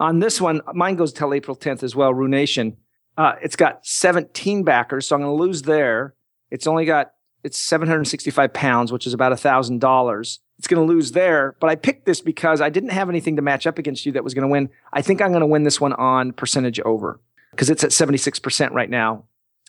On 0.00 0.20
this 0.20 0.40
one 0.40 0.60
mine 0.74 0.96
goes 0.96 1.12
till 1.12 1.34
april 1.34 1.56
10th 1.56 1.82
as 1.82 1.94
well 1.96 2.14
Ruination 2.14 2.76
uh, 3.16 3.34
it's 3.42 3.56
got 3.56 3.84
17 3.84 4.62
backers 4.62 5.06
so 5.06 5.16
i'm 5.16 5.22
going 5.22 5.36
to 5.36 5.42
lose 5.42 5.62
there. 5.62 6.14
It's 6.50 6.66
only 6.66 6.84
got 6.84 7.12
it's 7.44 7.58
765 7.58 8.52
pounds 8.52 8.92
which 8.92 9.06
is 9.06 9.14
about 9.14 9.32
a 9.32 9.36
thousand 9.36 9.80
dollars. 9.80 10.40
It's 10.58 10.66
going 10.66 10.84
to 10.86 10.92
lose 10.92 11.12
there 11.12 11.56
but 11.60 11.68
i 11.70 11.74
picked 11.76 12.06
this 12.06 12.20
because 12.20 12.60
i 12.60 12.68
didn't 12.68 12.90
have 12.90 13.08
anything 13.08 13.36
to 13.36 13.42
match 13.42 13.66
up 13.66 13.78
against 13.78 14.06
you 14.06 14.12
that 14.12 14.24
was 14.24 14.34
going 14.34 14.42
to 14.42 14.48
win. 14.52 14.70
I 14.92 15.02
think 15.02 15.20
i'm 15.20 15.30
going 15.30 15.40
to 15.40 15.46
win 15.46 15.64
this 15.64 15.80
one 15.80 15.92
on 15.94 16.32
percentage 16.32 16.80
over 16.80 17.20
because 17.52 17.70
it's 17.70 17.82
at 17.82 17.90
76% 17.90 18.70
right 18.70 18.90
now. 18.90 19.24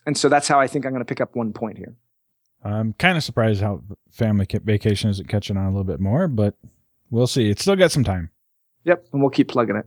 And 0.06 0.16
so 0.16 0.28
that's 0.28 0.46
how 0.48 0.60
i 0.60 0.66
think 0.66 0.84
i'm 0.86 0.92
going 0.92 1.00
to 1.00 1.08
pick 1.08 1.20
up 1.20 1.34
one 1.34 1.52
point 1.52 1.78
here. 1.78 1.94
I'm 2.62 2.92
kind 2.94 3.16
of 3.16 3.24
surprised 3.24 3.62
how 3.62 3.82
Family 4.10 4.46
Vacation 4.64 5.08
isn't 5.10 5.28
catching 5.28 5.56
on 5.56 5.64
a 5.64 5.70
little 5.70 5.84
bit 5.84 5.98
more, 5.98 6.28
but 6.28 6.56
we'll 7.10 7.26
see. 7.26 7.48
It's 7.48 7.62
still 7.62 7.74
got 7.74 7.90
some 7.90 8.04
time. 8.04 8.30
yep 8.84 9.06
and 9.12 9.22
we'll 9.22 9.30
keep 9.30 9.48
plugging 9.48 9.76
it 9.76 9.86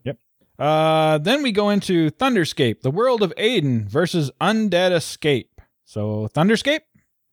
Uh, 0.59 1.17
then 1.17 1.41
we 1.43 1.51
go 1.51 1.69
into 1.69 2.09
Thunderscape, 2.11 2.81
the 2.81 2.91
world 2.91 3.21
of 3.23 3.33
Aden 3.37 3.87
versus 3.87 4.31
Undead 4.39 4.91
Escape. 4.91 5.61
So 5.85 6.29
Thunderscape, 6.33 6.81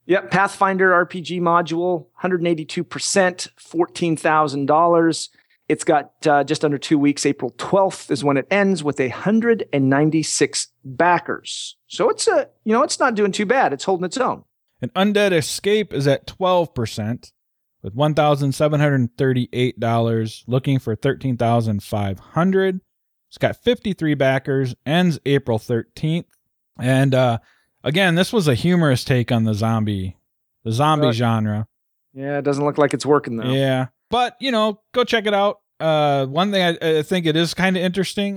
Yep, 0.07 0.31
Pathfinder 0.31 0.89
RPG 1.05 1.39
module, 1.39 2.07
182%, 2.23 3.47
$14,000. 3.57 5.29
It's 5.69 5.83
got 5.83 6.11
uh, 6.27 6.43
just 6.43 6.65
under 6.65 6.77
two 6.77 6.97
weeks. 6.99 7.25
April 7.25 7.51
12th 7.51 8.11
is 8.11 8.23
when 8.23 8.35
it 8.35 8.47
ends 8.51 8.83
with 8.83 8.99
196 8.99 10.67
backers. 10.83 11.77
So 11.87 12.09
it's 12.09 12.27
a, 12.27 12.49
you 12.65 12.73
know, 12.73 12.83
it's 12.83 12.99
not 12.99 13.15
doing 13.15 13.31
too 13.31 13.45
bad. 13.45 13.71
It's 13.73 13.83
holding 13.85 14.05
its 14.05 14.17
own. 14.17 14.43
and 14.81 14.93
Undead 14.95 15.31
Escape 15.31 15.93
is 15.93 16.07
at 16.07 16.27
twelve 16.27 16.73
percent 16.73 17.31
with 17.83 17.93
one 17.93 18.13
thousand 18.15 18.53
seven 18.53 18.79
hundred 18.79 19.15
thirty-eight 19.17 19.79
dollars, 19.79 20.43
looking 20.47 20.79
for 20.79 20.95
thirteen 20.95 21.37
thousand 21.37 21.83
five 21.83 22.19
hundred. 22.19 22.81
It's 23.31 23.37
got 23.37 23.55
fifty-three 23.55 24.15
backers. 24.15 24.75
Ends 24.85 25.17
April 25.25 25.57
thirteenth, 25.57 26.27
and 26.77 27.15
uh, 27.15 27.37
again, 27.81 28.15
this 28.15 28.33
was 28.33 28.49
a 28.49 28.55
humorous 28.55 29.05
take 29.05 29.31
on 29.31 29.45
the 29.45 29.53
zombie, 29.53 30.17
the 30.65 30.73
zombie 30.73 31.13
genre. 31.13 31.65
Yeah, 32.13 32.39
it 32.39 32.41
doesn't 32.41 32.65
look 32.65 32.77
like 32.77 32.93
it's 32.93 33.05
working 33.05 33.37
though. 33.37 33.49
Yeah. 33.49 33.87
But 34.09 34.35
you 34.41 34.51
know, 34.51 34.81
go 34.93 35.05
check 35.05 35.27
it 35.27 35.33
out. 35.33 35.61
Uh, 35.79 36.25
one 36.25 36.51
thing 36.51 36.61
I, 36.61 36.99
I 36.99 37.01
think 37.03 37.25
it 37.25 37.37
is 37.37 37.53
kind 37.53 37.77
of 37.77 37.83
interesting. 37.83 38.35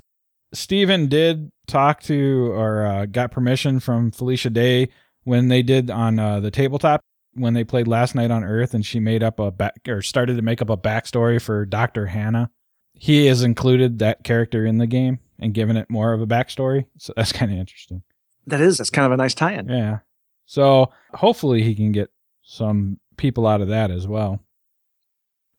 Steven 0.53 1.09
did 1.09 1.51
talk 1.67 2.01
to 2.03 2.53
or 2.53 2.87
uh, 2.87 3.07
got 3.07 3.33
permission 3.33 3.81
from 3.81 4.13
Felicia 4.13 4.51
Day 4.51 4.91
when 5.25 5.49
they 5.49 5.65
did 5.65 5.91
on 5.91 6.21
uh, 6.21 6.39
the 6.39 6.53
tabletop 6.53 7.01
when 7.33 7.55
they 7.55 7.65
played 7.65 7.89
last 7.89 8.15
night 8.15 8.31
on 8.31 8.45
Earth, 8.45 8.75
and 8.75 8.87
she 8.87 9.01
made 9.01 9.25
up 9.25 9.41
a 9.41 9.51
back 9.51 9.75
or 9.89 10.03
started 10.03 10.37
to 10.37 10.43
make 10.43 10.63
up 10.63 10.71
a 10.71 10.77
backstory 10.77 11.43
for 11.43 11.67
Doctor 11.67 12.07
Hannah. 12.07 12.53
He 12.95 13.27
has 13.27 13.43
included 13.43 13.99
that 13.99 14.25
character 14.25 14.65
in 14.65 14.79
the 14.79 14.87
game 14.87 15.19
and 15.39 15.53
given 15.53 15.77
it 15.77 15.91
more 15.91 16.13
of 16.13 16.21
a 16.21 16.27
backstory, 16.27 16.87
so 16.99 17.13
that's 17.17 17.33
kind 17.33 17.53
of 17.53 17.59
interesting. 17.59 18.03
That 18.47 18.61
is. 18.61 18.79
That's 18.79 18.91
kind 18.91 19.07
of 19.07 19.13
a 19.13 19.17
nice 19.17 19.35
tie-in. 19.35 19.69
Yeah. 19.69 19.99
So 20.47 20.93
hopefully 21.13 21.63
he 21.63 21.75
can 21.75 21.93
get 21.93 22.11
some 22.43 22.99
people 23.17 23.47
out 23.47 23.61
of 23.61 23.69
that 23.69 23.91
as 23.91 24.07
well. 24.07 24.41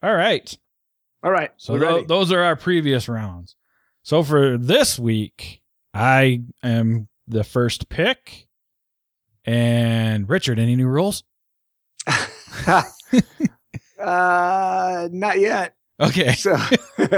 All 0.01 0.13
right. 0.13 0.57
All 1.23 1.31
right. 1.31 1.51
So 1.57 1.77
th- 1.77 2.07
those 2.07 2.31
are 2.31 2.41
our 2.41 2.55
previous 2.55 3.09
rounds. 3.09 3.55
So 4.03 4.21
for 4.21 4.57
this 4.57 4.99
week, 4.99 5.61
I 5.93 6.43
am 6.61 7.07
the 7.27 7.43
first 7.43 7.89
pick. 7.89 8.47
And 9.45 10.29
Richard, 10.29 10.59
any 10.59 10.75
new 10.75 10.87
rules? 10.87 11.23
uh, 13.99 15.09
not 15.11 15.39
yet. 15.39 15.75
Okay. 15.99 16.33
So, 16.33 16.51
all 16.99 17.09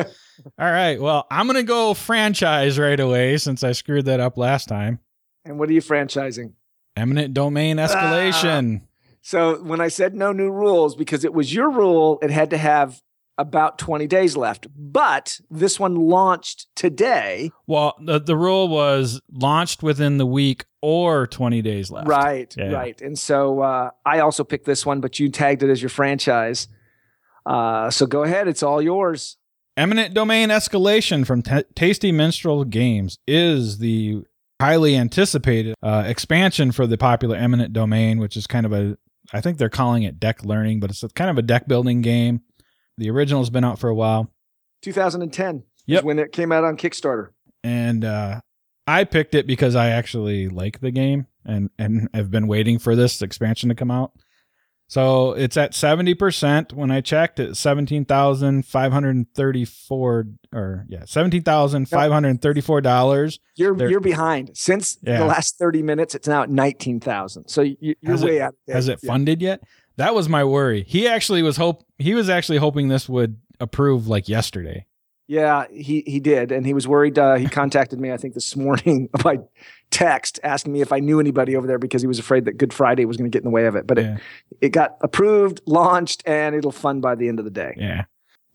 right. 0.59 1.01
Well, 1.01 1.25
I'm 1.31 1.47
going 1.47 1.55
to 1.57 1.63
go 1.63 1.93
franchise 1.93 2.77
right 2.77 2.99
away 2.99 3.37
since 3.37 3.63
I 3.63 3.71
screwed 3.71 4.05
that 4.05 4.19
up 4.19 4.37
last 4.37 4.67
time. 4.67 4.99
and 5.45 5.57
what 5.59 5.69
are 5.69 5.73
you 5.73 5.81
franchising? 5.81 6.53
Eminent 6.95 7.33
domain 7.33 7.77
escalation. 7.77 8.81
So 9.21 9.61
when 9.61 9.81
I 9.81 9.87
said 9.87 10.15
no 10.15 10.31
new 10.31 10.49
rules, 10.51 10.95
because 10.95 11.23
it 11.25 11.33
was 11.33 11.53
your 11.53 11.69
rule, 11.69 12.17
it 12.21 12.31
had 12.31 12.49
to 12.51 12.57
have 12.57 13.01
about 13.37 13.77
20 13.77 14.07
days 14.07 14.35
left. 14.35 14.65
But 14.75 15.39
this 15.51 15.79
one 15.79 15.95
launched 15.95 16.67
today. 16.75 17.51
well, 17.67 17.95
the, 18.03 18.19
the 18.19 18.35
rule 18.35 18.67
was 18.67 19.21
launched 19.31 19.83
within 19.83 20.17
the 20.17 20.25
week 20.25 20.65
or 20.81 21.27
20 21.27 21.61
days 21.61 21.91
left. 21.91 22.07
Right, 22.07 22.51
Yeah. 22.57 22.71
right. 22.71 22.99
And 23.01 23.17
so 23.19 23.61
uh, 23.61 23.91
I 24.05 24.19
also 24.19 24.43
picked 24.43 24.65
this 24.65 24.85
one, 24.85 25.01
but 25.01 25.19
you 25.19 25.29
tagged 25.29 25.61
it 25.61 25.69
as 25.69 25.81
your 25.81 25.89
franchise. 25.89 26.67
Uh, 27.47 27.89
so 27.89 28.05
go 28.05 28.23
ahead. 28.23 28.47
It's 28.47 28.61
all 28.61 28.81
yours. 28.81 29.37
Eminent 29.77 30.13
Domain 30.13 30.49
Escalation 30.49 31.25
from 31.25 31.41
Ta 31.41 31.61
Tasty 31.75 32.11
Minstrel 32.11 32.63
Games 32.65 33.19
is 33.27 33.77
the 33.77 34.23
highly 34.59 34.97
anticipated 34.97 35.75
uh, 35.83 36.03
expansion 36.07 36.71
for 36.71 36.87
the 36.87 36.97
popular 36.97 37.37
Eminent 37.37 37.73
Domain, 37.73 38.17
which 38.19 38.35
is 38.35 38.47
kind 38.47 38.65
of 38.65 38.73
a, 38.73 38.97
I 39.31 39.39
think 39.39 39.57
they're 39.59 39.69
calling 39.69 40.03
it 40.03 40.19
deck 40.19 40.43
learning, 40.43 40.79
but 40.79 40.89
it's 40.89 41.03
a, 41.03 41.09
kind 41.09 41.29
of 41.29 41.37
a 41.37 41.43
deck 41.43 41.67
building 41.67 42.01
game. 42.01 42.41
The 42.97 43.09
original's 43.11 43.51
been 43.51 43.63
out 43.63 43.77
for 43.77 43.87
a 43.89 43.95
while. 43.95 44.31
2010 44.81 45.63
Yep. 45.85 46.03
when 46.03 46.19
it 46.19 46.31
came 46.33 46.51
out 46.51 46.63
on 46.65 46.75
Kickstarter. 46.75 47.29
and 47.63 48.03
uh, 48.03 48.41
I 48.87 49.03
picked 49.03 49.35
it 49.35 49.47
because 49.47 49.75
I 49.75 49.89
actually 49.89 50.49
like 50.49 50.79
the 50.81 50.91
game 50.91 51.27
and 51.45 51.69
and 51.77 52.09
have 52.13 52.29
been 52.31 52.47
waiting 52.47 52.77
for 52.79 52.95
this 52.95 53.21
expansion 53.21 53.69
to 53.69 53.75
come 53.75 53.91
out. 53.91 54.11
So 54.89 55.33
it's 55.33 55.57
at 55.57 55.73
seventy 55.73 56.13
percent. 56.13 56.71
When 56.71 56.91
I 56.91 57.01
checked, 57.01 57.39
it's 57.41 57.59
seventeen 57.59 58.05
thousand 58.05 58.65
five 58.65 58.93
hundred 58.93 59.25
thirty-four, 59.33 60.27
or 60.53 60.85
yeah, 60.87 61.03
seventeen 61.05 61.43
thousand 61.43 61.89
five 61.89 62.11
hundred 62.11 62.41
thirty-four 62.41 62.81
dollars. 62.81 63.39
You're 63.55 63.75
There- 63.75 63.89
you're 63.89 63.99
behind. 63.99 64.51
Since 64.55 64.97
Yeah. 65.01 65.19
the 65.19 65.25
last 65.25 65.57
30 65.57 65.83
minutes, 65.83 66.15
it's 66.15 66.27
now 66.27 66.43
at 66.43 66.49
19,000. 66.49 67.47
So 67.49 67.61
you, 67.63 67.75
you're 67.81 68.11
Has 68.11 68.23
it- 68.23 68.25
way 68.27 68.41
out. 68.41 68.55
there. 68.65 68.75
Has 68.75 68.87
it 68.87 68.99
Yeah. 69.03 69.07
funded 69.07 69.41
yet? 69.41 69.61
That 69.97 70.13
was 70.15 70.29
my 70.29 70.43
worry. 70.43 70.83
He 70.87 71.07
actually 71.07 71.41
was 71.41 71.57
hope 71.57 71.83
he 71.97 72.13
was 72.13 72.29
actually 72.29 72.59
hoping 72.59 72.87
this 72.87 73.09
would 73.09 73.37
approve 73.59 74.07
like 74.07 74.29
yesterday. 74.29 74.85
Yeah, 75.27 75.65
he 75.71 76.03
he 76.07 76.19
did, 76.21 76.51
and 76.53 76.65
he 76.65 76.73
was 76.73 76.87
worried. 76.87 77.19
Uh, 77.19 77.35
he 77.35 77.47
contacted 77.47 77.99
me, 77.99 78.11
I 78.13 78.17
think, 78.17 78.33
this 78.33 78.55
morning 78.55 79.09
by 79.23 79.39
text, 79.91 80.39
asking 80.43 80.71
me 80.71 80.81
if 80.81 80.93
I 80.93 80.99
knew 80.99 81.19
anybody 81.19 81.55
over 81.57 81.67
there 81.67 81.77
because 81.79 82.01
he 82.01 82.07
was 82.07 82.17
afraid 82.17 82.45
that 82.45 82.57
Good 82.57 82.71
Friday 82.73 83.03
was 83.05 83.17
going 83.17 83.29
to 83.29 83.35
get 83.35 83.43
in 83.43 83.49
the 83.49 83.53
way 83.53 83.65
of 83.65 83.75
it. 83.75 83.85
But 83.85 83.97
Yeah, 83.97 84.15
it, 84.15 84.21
it 84.61 84.69
got 84.69 84.95
approved, 85.01 85.61
launched, 85.65 86.23
and 86.25 86.55
it'll 86.55 86.71
fund 86.71 87.01
by 87.01 87.15
the 87.15 87.27
end 87.27 87.39
of 87.39 87.45
the 87.45 87.51
day. 87.51 87.73
yeah, 87.77 88.05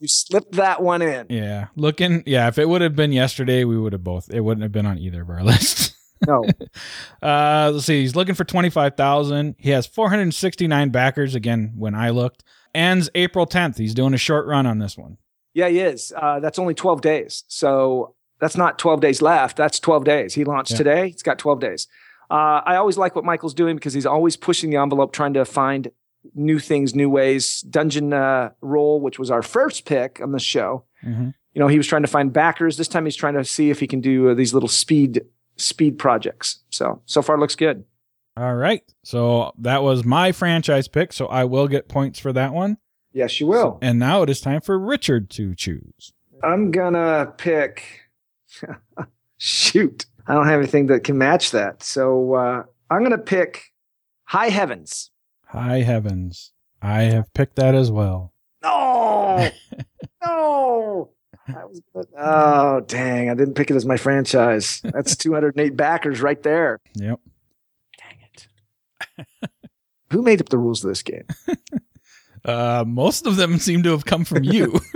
You 0.01 0.09
slipped 0.09 0.53
that 0.53 0.83
one 0.83 1.03
in. 1.03 1.27
yeah. 1.29 1.67
Looking, 1.77 2.23
yeah. 2.25 2.49
If 2.49 2.59
it 2.59 2.69
would 2.69 2.81
have 2.81 2.97
been 2.97 3.13
yesterday, 3.13 3.65
we 3.65 3.79
would 3.79 3.93
have 3.93 4.03
both. 4.05 4.31
It 4.33 4.41
wouldn't 4.41 4.63
have 4.63 4.73
been 4.73 4.87
on 4.87 4.97
either 4.99 5.21
of 5.23 5.29
our 5.31 5.45
lists. 5.53 5.95
No, 6.27 6.45
Uh, 7.23 7.71
let's 7.75 7.85
see. 7.87 8.01
He's 8.01 8.17
looking 8.17 8.35
for 8.35 8.45
twenty 8.45 8.71
five 8.71 8.97
thousand. 8.97 9.57
He 9.59 9.71
has 9.71 9.87
four 9.87 10.09
hundred 10.09 10.33
sixty 10.35 10.67
nine 10.69 10.91
backers. 10.91 11.35
Again, 11.35 11.73
when 11.77 11.95
I 11.95 12.11
looked, 12.11 12.45
ends 12.75 13.11
April 13.15 13.45
tenth. 13.45 13.77
He's 13.77 13.93
doing 13.95 14.15
a 14.15 14.19
short 14.19 14.47
run 14.47 14.65
on 14.67 14.79
this 14.79 14.97
one. 14.97 15.19
Yeah, 15.55 15.69
he 15.69 15.81
is. 15.81 16.13
Uh, 16.17 16.41
that's 16.41 16.59
only 16.59 16.75
12 16.75 17.01
days. 17.01 17.45
So 17.49 18.15
that's 18.41 18.57
not 18.57 18.79
12 18.79 19.01
days 19.01 19.23
left. 19.23 19.57
That's 19.57 19.79
12 19.81 20.05
days. 20.05 20.35
He 20.35 20.45
launched 20.45 20.73
Yeah. 20.73 20.77
today. 20.79 21.09
He's 21.11 21.23
got 21.23 21.39
12 21.39 21.61
days. 21.61 21.87
Uh, 22.31 22.61
I 22.65 22.77
always 22.77 22.97
like 22.97 23.15
what 23.15 23.25
Michael's 23.25 23.55
doing 23.55 23.77
because 23.77 23.93
he's 23.95 24.07
always 24.07 24.37
pushing 24.37 24.71
the 24.71 24.77
envelope, 24.79 25.13
trying 25.13 25.35
to 25.35 25.45
find 25.45 25.91
new 26.35 26.59
things, 26.59 26.95
new 26.95 27.11
ways. 27.11 27.61
Dungeon 27.63 28.13
uh, 28.13 28.51
Roll, 28.61 29.01
which 29.01 29.19
was 29.19 29.31
our 29.31 29.43
first 29.43 29.85
pick 29.85 30.21
on 30.23 30.33
the 30.33 30.39
show. 30.39 30.85
Mm-hmm. 31.05 31.31
you 31.55 31.61
know 31.61 31.67
he 31.67 31.77
was 31.77 31.87
trying 31.89 32.03
to 32.03 32.09
find 32.09 32.33
backers 32.33 32.77
this 32.77 32.87
time 32.87 33.05
he's 33.05 33.17
trying 33.17 33.35
to 33.35 33.45
see 33.45 33.71
if 33.71 33.81
he 33.81 33.89
can 33.89 34.01
do 34.01 34.31
uh, 34.31 34.35
these 34.35 34.55
little 34.55 34.69
speed 34.69 35.23
speed 35.57 35.99
projects 35.99 36.61
so 36.71 37.03
so 37.07 37.21
far 37.23 37.39
looks 37.41 37.57
good 37.57 37.85
All 38.37 38.55
right. 38.55 38.83
So 39.03 39.53
that 39.59 39.83
was 39.83 40.05
my 40.05 40.31
franchise 40.33 40.87
pick. 40.89 41.13
So 41.13 41.27
I 41.27 41.43
will 41.45 41.67
get 41.69 41.89
points 41.89 42.19
for 42.21 42.33
that 42.33 42.55
one. 42.55 42.79
Yes 43.13 43.41
you 43.41 43.47
will. 43.47 43.79
And 43.83 43.99
now 43.99 44.23
it 44.23 44.31
is 44.31 44.41
time 44.41 44.61
for 44.61 44.79
Richard 44.79 45.31
to 45.31 45.55
choose. 45.55 46.13
i'm 46.43 46.71
gonna 46.71 47.33
pick 47.39 47.85
shoot 49.39 50.07
i 50.27 50.35
don't 50.35 50.47
have 50.47 50.61
anything 50.61 50.87
that 50.87 51.05
can 51.05 51.19
match 51.19 51.51
that. 51.53 51.83
So 51.83 52.35
uh, 52.35 52.63
i'm 52.91 53.03
gonna 53.03 53.19
pick 53.19 53.73
high 54.25 54.49
heavens. 54.51 55.11
High 55.47 55.83
heavens. 55.83 56.53
I 56.81 57.03
have 57.03 57.33
picked 57.35 57.57
that 57.57 57.75
as 57.75 57.91
well. 57.91 58.33
no! 58.63 59.49
No! 60.25 61.11
I 61.49 61.65
was, 61.65 61.83
oh 62.17 62.81
dang 62.81 63.29
i 63.29 63.35
didn't 63.35 63.55
pick 63.55 63.69
it 63.71 63.75
as 63.77 63.85
my 63.85 63.97
franchise. 63.97 64.81
That's 64.85 65.17
208 65.25 65.77
backers 65.77 66.23
right 66.23 66.41
there. 66.43 66.81
Yep. 66.95 67.19
dang 67.99 68.19
it. 68.23 68.47
Who 70.13 70.23
made 70.23 70.41
up 70.41 70.49
the 70.51 70.59
rules 70.59 70.85
of 70.85 70.89
this 70.89 71.03
game 71.03 71.25
Uh, 72.45 72.85
most 72.87 73.27
of 73.27 73.37
them 73.37 73.59
seem 73.61 73.83
to 73.83 73.91
have 73.91 74.05
come 74.05 74.25
from 74.25 74.45
you. 74.45 74.81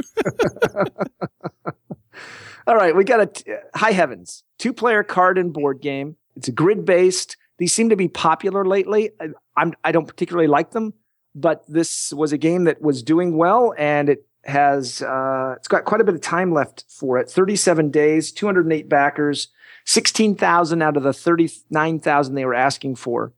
All 2.66 2.74
right, 2.74 2.96
we 2.96 3.04
got 3.04 3.20
a 3.20 3.26
t- 3.26 3.52
High 3.74 3.92
Heavens, 3.92 4.42
two 4.58 4.72
player 4.72 5.04
card 5.04 5.38
and 5.38 5.52
board 5.52 5.80
game. 5.80 6.16
It's 6.34 6.48
a 6.48 6.52
grid 6.52 6.84
based. 6.84 7.36
These 7.58 7.72
seem 7.72 7.90
to 7.90 7.96
be 7.96 8.08
popular 8.08 8.64
lately. 8.64 9.12
I, 9.20 9.28
I'm 9.56 9.72
I 9.84 9.92
don't 9.92 10.06
particularly 10.06 10.48
like 10.48 10.72
them, 10.72 10.92
but 11.34 11.64
this 11.68 12.12
was 12.12 12.32
a 12.32 12.38
game 12.38 12.64
that 12.64 12.82
was 12.82 13.02
doing 13.02 13.36
well, 13.36 13.72
and 13.78 14.08
it 14.08 14.26
has 14.44 15.00
uh, 15.00 15.54
it's 15.56 15.68
got 15.68 15.84
quite 15.84 16.00
a 16.00 16.04
bit 16.04 16.14
of 16.14 16.20
time 16.20 16.52
left 16.52 16.84
for 16.88 17.18
it. 17.18 17.30
37 17.30 17.90
days, 17.90 18.32
208 18.32 18.88
backers, 18.88 19.48
16,000 19.84 20.82
out 20.82 20.96
of 20.96 21.02
the 21.02 21.12
39,000 21.12 22.34
they 22.34 22.44
were 22.44 22.54
asking 22.54 22.96
for. 22.96 23.32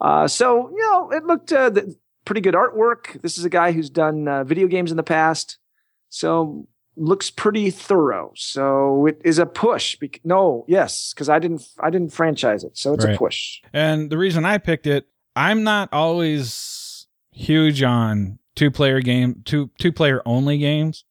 Uh, 0.00 0.28
so 0.28 0.68
you 0.68 0.78
know, 0.78 1.10
it 1.10 1.24
looked 1.24 1.52
uh, 1.52 1.70
th- 1.70 1.86
pretty 2.26 2.42
good 2.42 2.54
artwork. 2.54 3.22
This 3.22 3.38
is 3.38 3.44
a 3.46 3.50
guy 3.50 3.72
who's 3.72 3.88
done 3.88 4.28
uh, 4.28 4.44
video 4.44 4.66
games 4.66 4.90
in 4.90 4.98
the 4.98 5.02
past, 5.02 5.56
so 6.10 6.68
looks 6.98 7.30
pretty 7.30 7.70
thorough. 7.70 8.32
So 8.36 9.06
it 9.06 9.20
is 9.24 9.38
a 9.38 9.46
push. 9.46 9.96
Bec- 9.96 10.20
no, 10.24 10.64
yes, 10.68 11.14
because 11.14 11.28
I 11.30 11.38
didn't 11.38 11.62
I 11.80 11.88
didn't 11.90 12.12
franchise 12.12 12.64
it, 12.64 12.76
so 12.76 12.92
it's 12.92 13.04
Right. 13.06 13.14
a 13.14 13.18
push. 13.18 13.60
and 13.72 14.10
the 14.10 14.18
reason 14.18 14.44
I 14.44 14.58
picked 14.58 14.86
it, 14.86 15.06
I'm 15.34 15.62
not 15.64 15.88
always 15.92 17.06
huge 17.32 17.82
on 17.82 18.38
two 18.54 18.70
player 18.70 19.00
game, 19.00 19.42
two 19.44 19.70
two 19.78 19.92
player 19.92 20.22
only 20.26 20.58
games, 20.58 21.04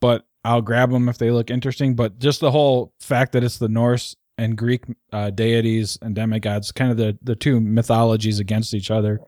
but 0.00 0.26
I'll 0.44 0.62
grab 0.62 0.90
them 0.90 1.08
if 1.08 1.18
they 1.18 1.30
look 1.30 1.50
interesting. 1.50 1.94
But 1.94 2.18
just 2.18 2.40
the 2.40 2.50
whole 2.50 2.92
fact 3.00 3.32
that 3.32 3.44
it's 3.44 3.58
the 3.58 3.68
Norse 3.68 4.16
and 4.38 4.56
Greek 4.56 4.84
uh, 5.12 5.30
deities 5.30 5.98
and 6.02 6.14
demigods, 6.14 6.72
kind 6.72 6.90
of 6.90 6.96
the 6.96 7.18
the 7.22 7.36
two 7.36 7.60
mythologies 7.60 8.38
against 8.38 8.74
each 8.74 8.90
other, 8.90 9.20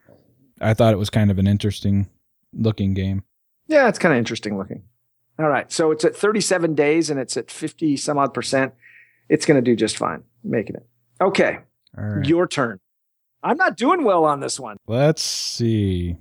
I 0.62 0.74
thought 0.74 0.92
it 0.94 0.98
was 0.98 1.10
kind 1.10 1.30
of 1.30 1.38
an 1.38 1.46
interesting 1.46 2.08
looking 2.52 2.94
game. 2.94 3.24
Yeah, 3.66 3.88
it's 3.88 3.98
kind 3.98 4.12
of 4.12 4.18
interesting 4.18 4.56
looking. 4.58 4.82
All 5.38 5.48
right, 5.48 5.70
so 5.72 5.90
it's 5.90 6.04
at 6.04 6.14
37 6.14 6.74
days 6.74 7.10
and 7.10 7.18
it's 7.18 7.36
at 7.36 7.50
50 7.50 7.96
some 7.96 8.18
odd 8.18 8.34
percent. 8.34 8.74
It's 9.28 9.46
going 9.46 9.56
to 9.56 9.62
do 9.62 9.74
just 9.74 9.96
fine, 9.96 10.24
making 10.44 10.76
it. 10.76 10.86
Okay, 11.20 11.58
All 11.96 12.04
right. 12.04 12.26
your 12.26 12.46
turn. 12.46 12.80
I'm 13.42 13.56
not 13.56 13.76
doing 13.76 14.04
well 14.04 14.24
on 14.24 14.40
this 14.40 14.60
one. 14.60 14.76
Let's 14.86 15.22
see. 15.22 16.16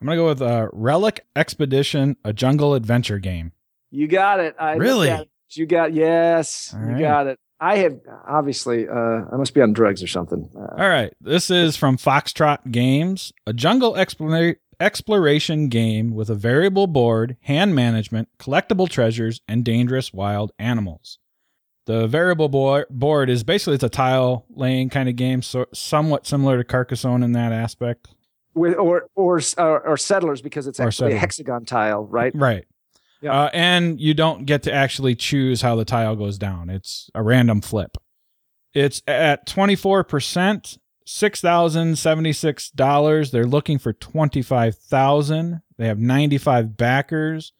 I'm 0.00 0.06
gonna 0.06 0.16
go 0.16 0.26
with 0.26 0.42
uh, 0.42 0.68
Relic 0.72 1.24
Expedition, 1.36 2.16
a 2.24 2.32
jungle 2.32 2.74
adventure 2.74 3.18
game. 3.18 3.52
You 3.90 4.08
got 4.08 4.40
it. 4.40 4.56
I 4.58 4.74
Really? 4.74 5.08
it. 5.08 5.28
You 5.50 5.66
got 5.66 5.92
yes. 5.92 6.74
All 6.74 6.80
you 6.84 6.92
right. 6.92 7.00
got 7.00 7.26
it. 7.28 7.38
I 7.60 7.76
have 7.78 8.00
obviously. 8.26 8.88
Uh, 8.88 9.24
I 9.32 9.36
must 9.36 9.54
be 9.54 9.60
on 9.60 9.72
drugs 9.72 10.02
or 10.02 10.06
something. 10.06 10.48
Uh, 10.56 10.82
All 10.82 10.88
right, 10.88 11.12
this 11.20 11.50
is 11.50 11.76
from 11.76 11.98
Foxtrot 11.98 12.70
Games, 12.70 13.32
a 13.46 13.52
jungle 13.52 13.94
explora- 13.94 14.56
exploration 14.80 15.68
game 15.68 16.14
with 16.14 16.30
a 16.30 16.34
variable 16.34 16.86
board, 16.86 17.36
hand 17.42 17.74
management, 17.74 18.28
collectible 18.38 18.88
treasures, 18.88 19.42
and 19.46 19.64
dangerous 19.64 20.12
wild 20.12 20.52
animals. 20.58 21.18
The 21.86 22.06
variable 22.06 22.48
board, 22.48 22.86
board 22.88 23.28
is 23.28 23.44
basically 23.44 23.74
it's 23.74 23.84
a 23.84 23.88
tile 23.88 24.46
laying 24.50 24.88
kind 24.90 25.08
of 25.08 25.16
game, 25.16 25.42
so 25.42 25.66
somewhat 25.74 26.26
similar 26.26 26.56
to 26.58 26.64
Carcassonne 26.64 27.22
in 27.22 27.32
that 27.32 27.52
aspect. 27.52 28.08
With 28.54 28.76
or 28.76 29.08
or 29.14 29.40
or, 29.58 29.86
or 29.86 29.96
settlers 29.96 30.40
because 30.40 30.66
it's 30.66 30.80
Or 30.80 30.88
actually 30.88 31.12
a 31.12 31.18
hexagon 31.18 31.64
tile, 31.66 32.04
right? 32.06 32.32
Right. 32.34 32.64
Yeah. 33.20 33.32
Uh, 33.32 33.50
and 33.52 34.00
you 34.00 34.14
don't 34.14 34.46
get 34.46 34.62
to 34.62 34.72
actually 34.72 35.14
choose 35.14 35.60
how 35.62 35.76
the 35.76 35.84
tile 35.84 36.16
goes 36.16 36.38
down. 36.38 36.70
It's 36.70 37.10
a 37.14 37.22
random 37.22 37.60
flip. 37.60 37.96
It's 38.72 39.02
at 39.06 39.46
24%, 39.46 40.78
$6,076. 41.06 43.30
They're 43.30 43.46
looking 43.46 43.78
for 43.78 43.92
25000 43.92 45.60
They 45.76 45.86
have 45.86 45.98
95 45.98 46.76
backers. 46.76 47.52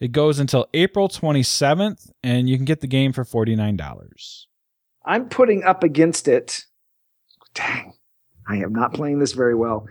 It 0.00 0.12
goes 0.12 0.38
until 0.38 0.66
April 0.74 1.08
27th, 1.08 2.10
and 2.22 2.48
you 2.48 2.56
can 2.56 2.64
get 2.64 2.80
the 2.80 2.86
game 2.86 3.12
for 3.12 3.24
$49. 3.24 4.46
I'm 5.04 5.28
putting 5.28 5.64
up 5.64 5.84
against 5.84 6.28
it. 6.28 6.64
Dang, 7.54 7.92
I 8.48 8.56
am 8.56 8.72
not 8.72 8.94
playing 8.94 9.18
this 9.20 9.32
very 9.32 9.54
well. 9.54 9.86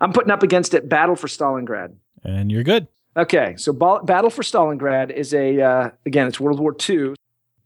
I'm 0.00 0.12
putting 0.12 0.30
up 0.30 0.42
against 0.42 0.74
it 0.74 0.88
Battle 0.88 1.16
for 1.16 1.26
Stalingrad. 1.26 1.94
And 2.22 2.52
you're 2.52 2.62
good. 2.62 2.86
Okay, 3.16 3.54
so 3.56 3.72
Ba- 3.72 4.02
Battle 4.04 4.30
for 4.30 4.42
Stalingrad 4.42 5.10
is 5.10 5.34
a 5.34 5.60
uh, 5.60 5.90
again, 6.06 6.28
it's 6.28 6.38
World 6.38 6.60
War 6.60 6.76
II. 6.88 7.14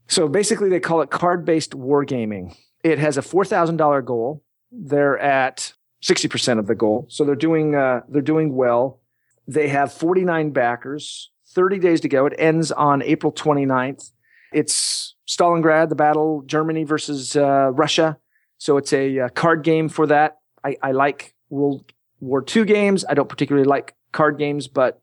So 0.06 0.28
basically, 0.28 0.68
they 0.68 0.80
call 0.80 1.02
it 1.02 1.10
card-based 1.10 1.72
wargaming. 1.72 2.54
It 2.82 2.98
has 2.98 3.16
a 3.16 3.22
four 3.22 3.44
thousand 3.44 3.76
dollar 3.76 4.02
goal. 4.02 4.42
They're 4.72 5.18
at 5.18 5.74
sixty 6.00 6.28
percent 6.28 6.60
of 6.60 6.66
the 6.66 6.74
goal, 6.74 7.06
so 7.08 7.24
they're 7.24 7.34
doing 7.34 7.74
uh, 7.74 8.00
they're 8.08 8.22
doing 8.22 8.54
well. 8.54 9.00
They 9.46 9.68
have 9.68 9.92
forty 9.92 10.24
nine 10.24 10.50
backers. 10.50 11.30
Thirty 11.46 11.78
days 11.78 12.00
to 12.00 12.08
go. 12.08 12.26
It 12.26 12.32
ends 12.36 12.72
on 12.72 13.00
April 13.02 13.30
29th. 13.30 14.10
It's 14.52 15.14
Stalingrad, 15.28 15.88
the 15.88 15.94
battle, 15.94 16.42
Germany 16.46 16.82
versus 16.82 17.36
uh, 17.36 17.70
Russia. 17.72 18.18
So 18.58 18.76
it's 18.76 18.92
a 18.92 19.20
uh, 19.20 19.28
card 19.28 19.62
game 19.62 19.88
for 19.88 20.06
that. 20.08 20.38
I, 20.64 20.76
I 20.82 20.92
like 20.92 21.34
World 21.50 21.92
War 22.18 22.44
II 22.44 22.64
games. 22.64 23.04
I 23.08 23.14
don't 23.14 23.28
particularly 23.28 23.66
like 23.66 23.94
card 24.10 24.36
games, 24.36 24.66
but 24.66 25.00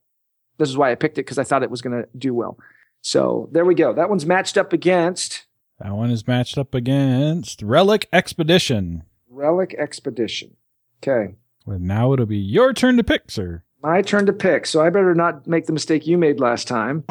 this 0.62 0.70
is 0.70 0.78
why 0.78 0.92
I 0.92 0.96
picked 0.96 1.18
it 1.18 1.26
because 1.26 1.40
I 1.40 1.44
thought 1.44 1.64
it 1.64 1.72
was 1.72 1.82
going 1.82 2.04
to 2.04 2.08
do 2.16 2.34
well. 2.34 2.58
So 3.02 3.50
there 3.52 3.66
we 3.66 3.74
go. 3.74 3.94
That 3.94 4.10
one's 4.10 4.28
matched 4.28 4.58
up 4.58 4.74
against 4.74 5.46
That 5.80 5.94
one 5.94 6.12
is 6.12 6.28
matched 6.28 6.58
up 6.58 6.76
against 6.76 7.64
Relic 7.64 8.08
Expedition. 8.14 9.04
Relic 9.28 9.74
Expedition. 9.78 10.56
Okay. 11.02 11.34
Well, 11.66 11.80
now 11.80 12.14
it'll 12.14 12.28
be 12.28 12.38
your 12.38 12.74
turn 12.74 12.98
to 12.98 13.04
pick, 13.04 13.32
sir. 13.32 13.64
My 13.82 14.04
turn 14.04 14.28
to 14.28 14.34
pick. 14.34 14.68
So 14.68 14.84
I 14.84 14.92
better 14.92 15.16
not 15.16 15.48
make 15.48 15.66
the 15.66 15.74
mistake 15.74 16.06
you 16.06 16.18
made 16.18 16.40
last 16.40 16.68
time. 16.68 17.04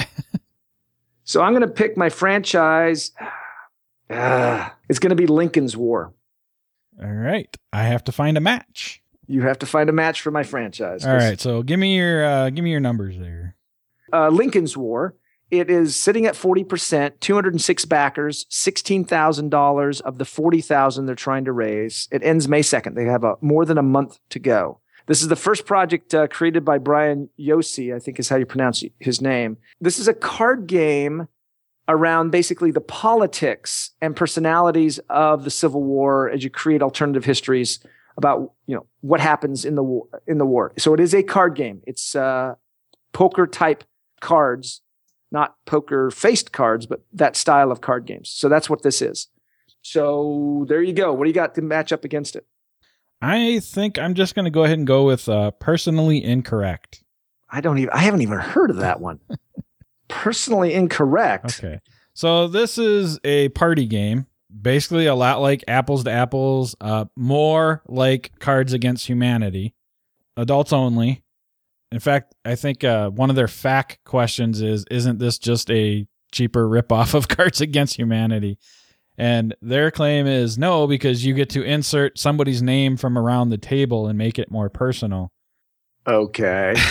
so 1.24 1.42
I'm 1.42 1.52
going 1.52 1.66
to 1.66 1.74
pick 1.74 1.96
my 1.96 2.08
franchise. 2.08 3.10
Ah, 4.08 4.76
it's 4.88 5.00
going 5.00 5.10
to 5.10 5.16
be 5.16 5.26
Lincoln's 5.26 5.76
War. 5.76 6.14
All 7.02 7.10
right. 7.12 7.54
I 7.72 7.82
have 7.82 8.04
to 8.04 8.12
find 8.12 8.36
a 8.36 8.40
match. 8.40 9.02
You 9.30 9.42
have 9.42 9.60
to 9.60 9.66
find 9.66 9.88
a 9.88 9.92
match 9.92 10.20
for 10.22 10.32
my 10.32 10.42
franchise. 10.42 11.06
All 11.06 11.14
right. 11.14 11.40
So 11.40 11.62
give 11.62 11.78
me 11.78 11.96
your 11.96 12.24
uh 12.24 12.50
give 12.50 12.64
me 12.64 12.70
your 12.72 12.80
numbers 12.80 13.16
there. 13.18 13.54
uh, 14.12 14.28
Lincoln's 14.28 14.76
War. 14.76 15.14
It 15.52 15.68
is 15.68 15.96
sitting 15.96 16.26
at 16.26 16.34
40%, 16.34 17.18
206 17.18 17.84
backers, 17.86 18.46
$16,000 18.50 20.00
of 20.02 20.18
the 20.18 20.24
40,000 20.24 21.06
they're 21.06 21.14
trying 21.16 21.44
to 21.44 21.52
raise. 21.52 22.08
It 22.12 22.22
ends 22.22 22.46
May 22.48 22.60
2nd. 22.60 22.94
They 22.94 23.04
have 23.06 23.24
a, 23.24 23.34
more 23.40 23.64
than 23.64 23.76
a 23.78 23.82
month 23.82 24.20
to 24.30 24.38
go. 24.38 24.78
This 25.06 25.22
is 25.22 25.28
the 25.28 25.34
first 25.34 25.66
project 25.66 26.14
uh, 26.14 26.28
created 26.28 26.64
by 26.64 26.78
Brian 26.78 27.30
Yossi, 27.38 27.92
I 27.94 27.98
think 27.98 28.20
is 28.20 28.28
how 28.28 28.36
you 28.36 28.46
pronounce 28.46 28.84
his 29.00 29.20
name. 29.20 29.56
This 29.80 29.98
is 29.98 30.06
a 30.06 30.14
card 30.14 30.68
game 30.68 31.26
around 31.88 32.30
basically 32.30 32.70
the 32.70 32.80
politics 32.80 33.90
and 34.00 34.14
personalities 34.14 35.00
of 35.08 35.42
the 35.42 35.50
Civil 35.50 35.82
War 35.82 36.30
as 36.30 36.44
you 36.44 36.50
create 36.50 36.80
alternative 36.80 37.24
histories 37.24 37.80
about, 38.20 38.52
you 38.66 38.76
know, 38.76 38.86
what 39.00 39.20
happens 39.20 39.64
in 39.64 39.74
the 39.74 39.82
war, 39.82 40.06
in 40.26 40.38
the 40.38 40.44
war. 40.44 40.72
So 40.78 40.92
it 40.92 41.00
is 41.00 41.14
a 41.14 41.22
card 41.22 41.54
game. 41.56 41.80
It's 41.86 42.14
uh, 42.14 42.54
poker 43.12 43.46
type 43.46 43.82
cards, 44.20 44.82
not 45.32 45.56
poker 45.64 46.10
faced 46.10 46.52
cards, 46.52 46.84
but 46.84 47.00
that 47.14 47.34
style 47.34 47.72
of 47.72 47.80
card 47.80 48.04
games. 48.04 48.28
So 48.28 48.48
that's 48.48 48.68
what 48.68 48.82
this 48.82 49.00
is. 49.00 49.28
So 49.82 50.66
there 50.68 50.82
you 50.82 50.92
go. 50.92 51.14
What 51.14 51.24
do 51.24 51.30
you 51.30 51.34
got 51.34 51.54
to 51.54 51.62
match 51.62 51.92
up 51.92 52.04
against 52.04 52.36
it? 52.36 52.46
I 53.22 53.60
think 53.60 53.98
I'm 53.98 54.14
just 54.14 54.34
going 54.34 54.44
to 54.44 54.50
go 54.50 54.64
ahead 54.64 54.78
and 54.78 54.86
go 54.86 55.04
with 55.04 55.28
uh 55.28 55.50
personally 55.52 56.22
incorrect. 56.22 57.02
I 57.50 57.60
don't 57.60 57.78
even 57.78 57.90
I 57.90 57.98
haven't 57.98 58.22
even 58.22 58.38
heard 58.38 58.70
of 58.70 58.76
that 58.76 59.00
one. 59.00 59.20
Personally 60.08 60.74
incorrect. 60.74 61.62
Okay. 61.62 61.80
So 62.14 62.48
this 62.48 62.78
is 62.78 63.20
a 63.22 63.48
party 63.50 63.86
game, 63.86 64.26
basically 64.60 65.06
a 65.06 65.14
lot 65.14 65.40
like 65.40 65.64
apples 65.68 66.04
to 66.04 66.10
apples, 66.10 66.74
uh 66.80 67.06
more 67.16 67.82
like 67.86 68.32
Cards 68.38 68.72
Against 68.72 69.06
Humanity. 69.06 69.74
Adults 70.36 70.72
only. 70.72 71.22
In 71.92 71.98
fact, 71.98 72.34
I 72.44 72.54
think 72.54 72.84
uh, 72.84 73.10
one 73.10 73.30
of 73.30 73.36
their 73.36 73.48
FAQ 73.48 73.96
questions 74.04 74.62
is 74.62 74.84
Isn't 74.90 75.18
this 75.18 75.38
just 75.38 75.70
a 75.70 76.06
cheaper 76.32 76.68
ripoff 76.68 77.14
of 77.14 77.28
Cards 77.36 77.60
Against 77.60 77.96
Humanity? 77.96 78.58
And 79.18 79.54
their 79.60 79.90
claim 79.90 80.26
is 80.26 80.56
no, 80.56 80.86
because 80.86 81.24
you 81.24 81.34
get 81.34 81.50
to 81.50 81.62
insert 81.62 82.18
somebody's 82.18 82.62
name 82.62 82.96
from 82.96 83.18
around 83.18 83.50
the 83.50 83.58
table 83.58 84.06
and 84.06 84.16
make 84.16 84.38
it 84.38 84.50
more 84.50 84.70
personal. 84.70 85.32
Okay. 86.06 86.74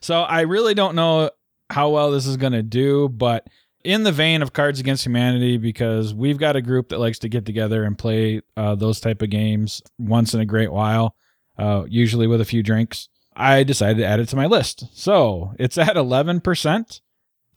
So 0.00 0.22
I 0.22 0.42
really 0.42 0.74
don't 0.74 0.94
know 0.94 1.30
how 1.70 1.90
well 1.90 2.10
this 2.10 2.26
is 2.26 2.36
going 2.36 2.52
to 2.54 2.62
do, 2.62 3.08
but 3.08 3.46
in 3.84 4.02
the 4.02 4.12
vein 4.12 4.42
of 4.42 4.52
Cards 4.52 4.80
Against 4.80 5.04
Humanity, 5.04 5.56
because 5.56 6.14
we've 6.14 6.38
got 6.38 6.56
a 6.56 6.62
group 6.62 6.88
that 6.88 6.98
likes 6.98 7.18
to 7.20 7.28
get 7.28 7.46
together 7.46 7.84
and 7.84 7.96
play 7.96 8.42
uh, 8.56 8.74
those 8.74 9.00
type 9.00 9.22
of 9.22 9.30
games 9.30 9.82
once 9.98 10.34
in 10.34 10.40
a 10.40 10.46
great 10.46 10.72
while, 10.72 11.14
uh, 11.58 11.84
usually 11.88 12.26
with 12.26 12.40
a 12.40 12.44
few 12.44 12.62
drinks. 12.62 13.08
I 13.36 13.62
decided 13.62 13.98
to 13.98 14.06
add 14.06 14.20
it 14.20 14.28
to 14.30 14.36
my 14.36 14.46
list. 14.46 14.88
So 14.92 15.54
it's 15.58 15.78
at 15.78 15.94
11%, 15.94 16.42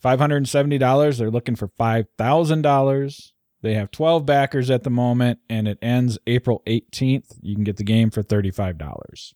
$570. 0.04 1.18
They're 1.18 1.32
looking 1.32 1.56
for 1.56 1.68
$5,000. 1.68 3.32
They 3.64 3.74
have 3.76 3.92
12 3.92 4.26
backers 4.26 4.70
at 4.70 4.84
the 4.84 4.90
moment, 4.90 5.40
and 5.50 5.68
it 5.68 5.80
ends 5.82 6.18
April 6.28 6.64
18th. 6.68 7.36
You 7.42 7.56
can 7.56 7.64
get 7.64 7.78
the 7.78 7.84
game 7.84 8.10
for 8.10 8.24
$35. 8.24 9.34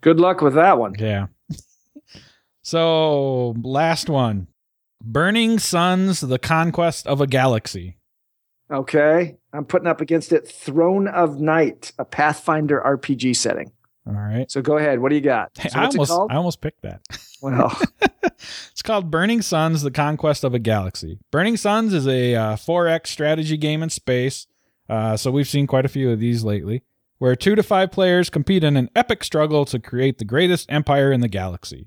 Good 0.00 0.20
luck 0.20 0.40
with 0.40 0.54
that 0.54 0.78
one. 0.78 0.94
Yeah. 0.98 1.26
so, 2.62 3.54
last 3.62 4.08
one 4.08 4.48
Burning 5.02 5.58
Suns, 5.58 6.20
The 6.20 6.38
Conquest 6.38 7.06
of 7.06 7.20
a 7.20 7.26
Galaxy. 7.26 7.96
Okay. 8.70 9.36
I'm 9.52 9.64
putting 9.64 9.88
up 9.88 10.00
against 10.00 10.32
it 10.32 10.46
Throne 10.46 11.08
of 11.08 11.40
Night, 11.40 11.92
a 11.98 12.04
Pathfinder 12.04 12.80
RPG 12.84 13.34
setting. 13.36 13.72
All 14.06 14.14
right. 14.14 14.50
So 14.50 14.62
go 14.62 14.78
ahead. 14.78 15.00
What 15.00 15.10
do 15.10 15.14
you 15.14 15.20
got? 15.20 15.56
So 15.56 15.78
I 15.78 15.86
almost? 15.86 16.12
I 16.12 16.34
almost 16.36 16.60
picked 16.60 16.82
that. 16.82 17.00
well, 17.42 17.78
it's 18.70 18.82
called 18.82 19.10
Burning 19.10 19.42
Suns: 19.42 19.82
The 19.82 19.90
Conquest 19.90 20.42
of 20.42 20.54
a 20.54 20.58
Galaxy. 20.58 21.18
Burning 21.30 21.56
Suns 21.56 21.92
is 21.92 22.06
a 22.06 22.34
uh, 22.34 22.56
4X 22.56 23.08
strategy 23.08 23.56
game 23.56 23.82
in 23.82 23.90
space. 23.90 24.46
Uh, 24.88 25.16
so 25.16 25.30
we've 25.30 25.48
seen 25.48 25.66
quite 25.66 25.84
a 25.84 25.88
few 25.88 26.10
of 26.10 26.18
these 26.18 26.42
lately, 26.42 26.82
where 27.18 27.36
two 27.36 27.54
to 27.54 27.62
five 27.62 27.92
players 27.92 28.30
compete 28.30 28.64
in 28.64 28.76
an 28.76 28.90
epic 28.96 29.22
struggle 29.22 29.64
to 29.66 29.78
create 29.78 30.18
the 30.18 30.24
greatest 30.24 30.70
empire 30.72 31.12
in 31.12 31.20
the 31.20 31.28
galaxy. 31.28 31.86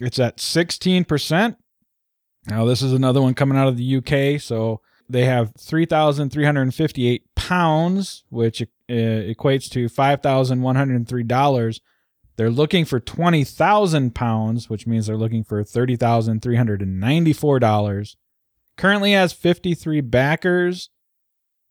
It's 0.00 0.18
at 0.18 0.38
16%. 0.38 1.56
Now, 2.48 2.64
this 2.64 2.82
is 2.82 2.92
another 2.92 3.22
one 3.22 3.34
coming 3.34 3.58
out 3.58 3.68
of 3.68 3.76
the 3.76 3.96
UK. 3.96 4.40
So 4.40 4.80
they 5.08 5.24
have 5.24 5.52
3,358 5.58 7.34
pounds, 7.34 8.22
which 8.28 8.62
equates 8.88 9.68
to 9.70 9.86
$5,103. 9.86 11.80
They're 12.36 12.50
looking 12.50 12.84
for 12.84 12.98
20,000 12.98 14.12
pounds, 14.14 14.68
which 14.68 14.86
means 14.86 15.06
they're 15.06 15.16
looking 15.16 15.44
for 15.44 15.62
$30,394. 15.62 18.16
Currently 18.76 19.12
has 19.12 19.32
53 19.32 20.00
backers. 20.00 20.90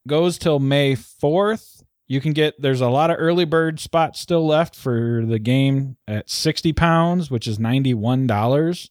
Goes 0.07 0.38
till 0.38 0.59
May 0.59 0.95
4th. 0.95 1.83
You 2.07 2.21
can 2.21 2.31
get, 2.33 2.62
there's 2.62 2.81
a 2.81 2.89
lot 2.89 3.09
of 3.09 3.15
early 3.19 3.45
bird 3.45 3.79
spots 3.79 4.19
still 4.19 4.45
left 4.45 4.75
for 4.75 5.23
the 5.25 5.39
game 5.39 5.95
at 6.07 6.29
60 6.29 6.73
pounds, 6.73 7.31
which 7.31 7.47
is 7.47 7.57
$91. 7.57 8.89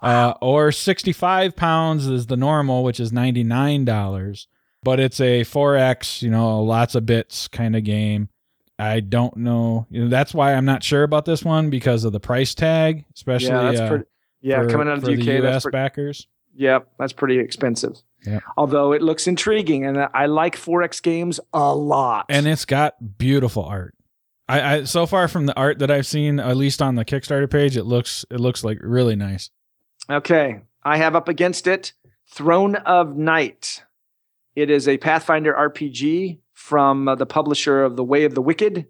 Uh, 0.00 0.34
or 0.40 0.70
65 0.70 1.56
pounds 1.56 2.06
is 2.06 2.26
the 2.26 2.36
normal, 2.36 2.84
which 2.84 3.00
is 3.00 3.10
$99. 3.12 4.46
But 4.82 5.00
it's 5.00 5.20
a 5.20 5.42
4X, 5.42 6.22
you 6.22 6.30
know, 6.30 6.62
lots 6.62 6.94
of 6.94 7.04
bits 7.04 7.48
kind 7.48 7.74
of 7.74 7.84
game. 7.84 8.28
I 8.78 9.00
don't 9.00 9.36
know. 9.38 9.86
You 9.90 10.04
know, 10.04 10.08
that's 10.08 10.32
why 10.32 10.54
I'm 10.54 10.64
not 10.64 10.84
sure 10.84 11.02
about 11.02 11.24
this 11.24 11.44
one 11.44 11.68
because 11.68 12.04
of 12.04 12.12
the 12.12 12.20
price 12.20 12.54
tag, 12.54 13.04
especially 13.14 13.48
yeah, 13.48 13.62
that's 13.62 13.80
uh, 13.80 13.88
pretty. 13.88 14.04
Yeah, 14.40 14.62
for- 14.62 14.68
coming 14.68 14.88
out 14.88 14.98
of 14.98 15.04
the 15.04 15.14
UK, 15.14 15.26
US 15.26 15.42
that's 15.42 15.64
pretty, 15.64 15.76
backers. 15.76 16.28
Yep, 16.54 16.88
that's 16.96 17.12
pretty 17.12 17.40
expensive. 17.40 18.00
Yep. 18.24 18.42
Although 18.56 18.92
it 18.92 19.02
looks 19.02 19.26
intriguing, 19.26 19.84
and 19.84 20.08
I 20.14 20.26
like 20.26 20.56
4X 20.56 21.02
games 21.02 21.40
a 21.52 21.74
lot. 21.74 22.26
And 22.28 22.46
it's 22.46 22.64
got 22.64 23.18
beautiful 23.18 23.64
art. 23.64 23.94
I, 24.48 24.76
I 24.76 24.84
so 24.84 25.06
far 25.06 25.28
from 25.28 25.46
the 25.46 25.56
art 25.56 25.80
that 25.80 25.90
I've 25.90 26.06
seen, 26.06 26.40
at 26.40 26.56
least 26.56 26.80
on 26.80 26.94
the 26.94 27.04
Kickstarter 27.04 27.50
page, 27.50 27.76
it 27.76 27.84
looks 27.84 28.24
it 28.30 28.40
looks 28.40 28.64
like 28.64 28.78
really 28.80 29.16
nice. 29.16 29.50
Okay, 30.10 30.60
I 30.82 30.96
have 30.96 31.14
up 31.14 31.28
against 31.28 31.66
it 31.66 31.92
Throne 32.30 32.76
of 32.76 33.16
Night. 33.16 33.82
It 34.56 34.70
is 34.70 34.88
a 34.88 34.98
Pathfinder 34.98 35.52
RPG 35.52 36.38
from 36.52 37.08
uh, 37.08 37.14
the 37.14 37.26
publisher 37.26 37.82
of 37.82 37.96
The 37.96 38.04
Way 38.04 38.24
of 38.24 38.34
the 38.34 38.42
Wicked. 38.42 38.86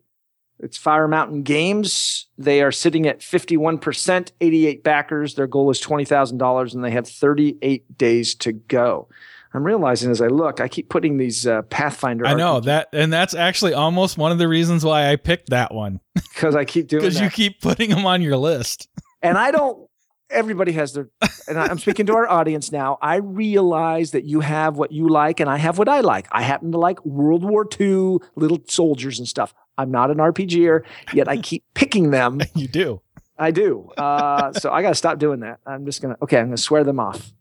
It's 0.61 0.77
Fire 0.77 1.07
Mountain 1.07 1.43
Games. 1.43 2.27
They 2.37 2.63
are 2.63 2.73
sitting 2.73 3.07
at 3.07 3.21
51%, 3.21 4.33
88 4.41 4.83
backers. 4.83 5.35
Their 5.35 5.47
goal 5.47 5.71
is 5.71 5.81
$20,000 5.81 6.75
and 6.75 6.85
they 6.85 6.91
have 6.91 7.07
38 7.07 7.97
days 7.97 8.35
to 8.37 8.53
go. 8.53 9.09
I'm 9.55 9.65
realizing 9.65 10.11
as 10.11 10.21
I 10.21 10.27
look, 10.27 10.61
I 10.61 10.69
keep 10.69 10.89
putting 10.89 11.17
these 11.17 11.47
uh, 11.47 11.63
Pathfinder. 11.63 12.27
I 12.27 12.35
know 12.35 12.61
RPGs 12.61 12.65
that, 12.65 12.89
and 12.93 13.13
that's 13.13 13.35
actually 13.35 13.73
almost 13.75 14.19
one 14.19 14.31
of 14.33 14.39
the 14.39 14.49
reasons 14.49 14.85
why 14.85 15.11
I 15.11 15.17
picked 15.17 15.51
that 15.51 15.73
one 15.73 16.01
because 16.15 16.55
I 16.55 16.65
keep 16.65 16.89
doing 16.89 17.03
because 17.03 17.21
you 17.21 17.31
keep 17.31 17.61
putting 17.61 17.91
them 17.91 18.05
on 18.05 18.21
your 18.21 18.37
list. 18.37 18.89
and 19.23 19.39
I 19.39 19.51
don't. 19.51 19.88
Everybody 20.31 20.73
has 20.73 20.93
their, 20.93 21.09
and 21.49 21.59
I'm 21.59 21.79
speaking 21.79 22.05
to 22.07 22.15
our 22.15 22.29
audience 22.29 22.71
now. 22.71 22.99
I 23.01 23.17
realize 23.17 24.11
that 24.11 24.25
you 24.25 24.41
have 24.41 24.77
what 24.77 24.93
you 24.93 25.09
like, 25.09 25.41
and 25.41 25.49
I 25.49 25.57
have 25.57 25.79
what 25.79 25.89
I 25.89 26.01
like. 26.01 26.27
I 26.31 26.43
happen 26.43 26.73
to 26.73 26.79
like 26.79 27.05
World 27.05 27.45
War 27.45 27.67
II 27.81 28.19
little 28.37 28.59
soldiers 28.67 29.19
and 29.19 29.27
stuff. 29.27 29.55
I'm 29.79 29.91
not 29.91 30.11
an 30.11 30.19
RPGer, 30.19 30.83
yet 31.15 31.29
I 31.29 31.39
keep 31.39 31.65
picking 31.75 32.11
them. 32.11 32.41
You 32.55 32.69
do. 32.69 33.01
I 33.39 33.53
do. 33.53 33.89
Uh, 33.97 34.53
so 34.53 34.73
I 34.73 34.83
got 34.83 34.89
to 34.89 34.95
stop 34.97 35.19
doing 35.19 35.41
that. 35.41 35.61
I'm 35.65 35.87
just 35.87 36.03
gonna. 36.03 36.17
Okay, 36.21 36.39
I'm 36.39 36.47
gonna 36.47 36.57
swear 36.57 36.83
them 36.83 36.99
off. 36.99 37.33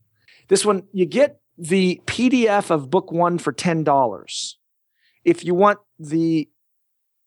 This 0.47 0.63
one, 0.63 0.84
you 0.93 1.06
get 1.06 1.41
the 1.58 2.00
PDF 2.06 2.69
of 2.69 2.89
book 2.91 3.12
one 3.12 3.39
for 3.39 3.52
ten 3.52 3.84
dollars. 3.84 4.60
If 5.26 5.43
you 5.43 5.56
want 5.56 5.80
the 5.97 6.50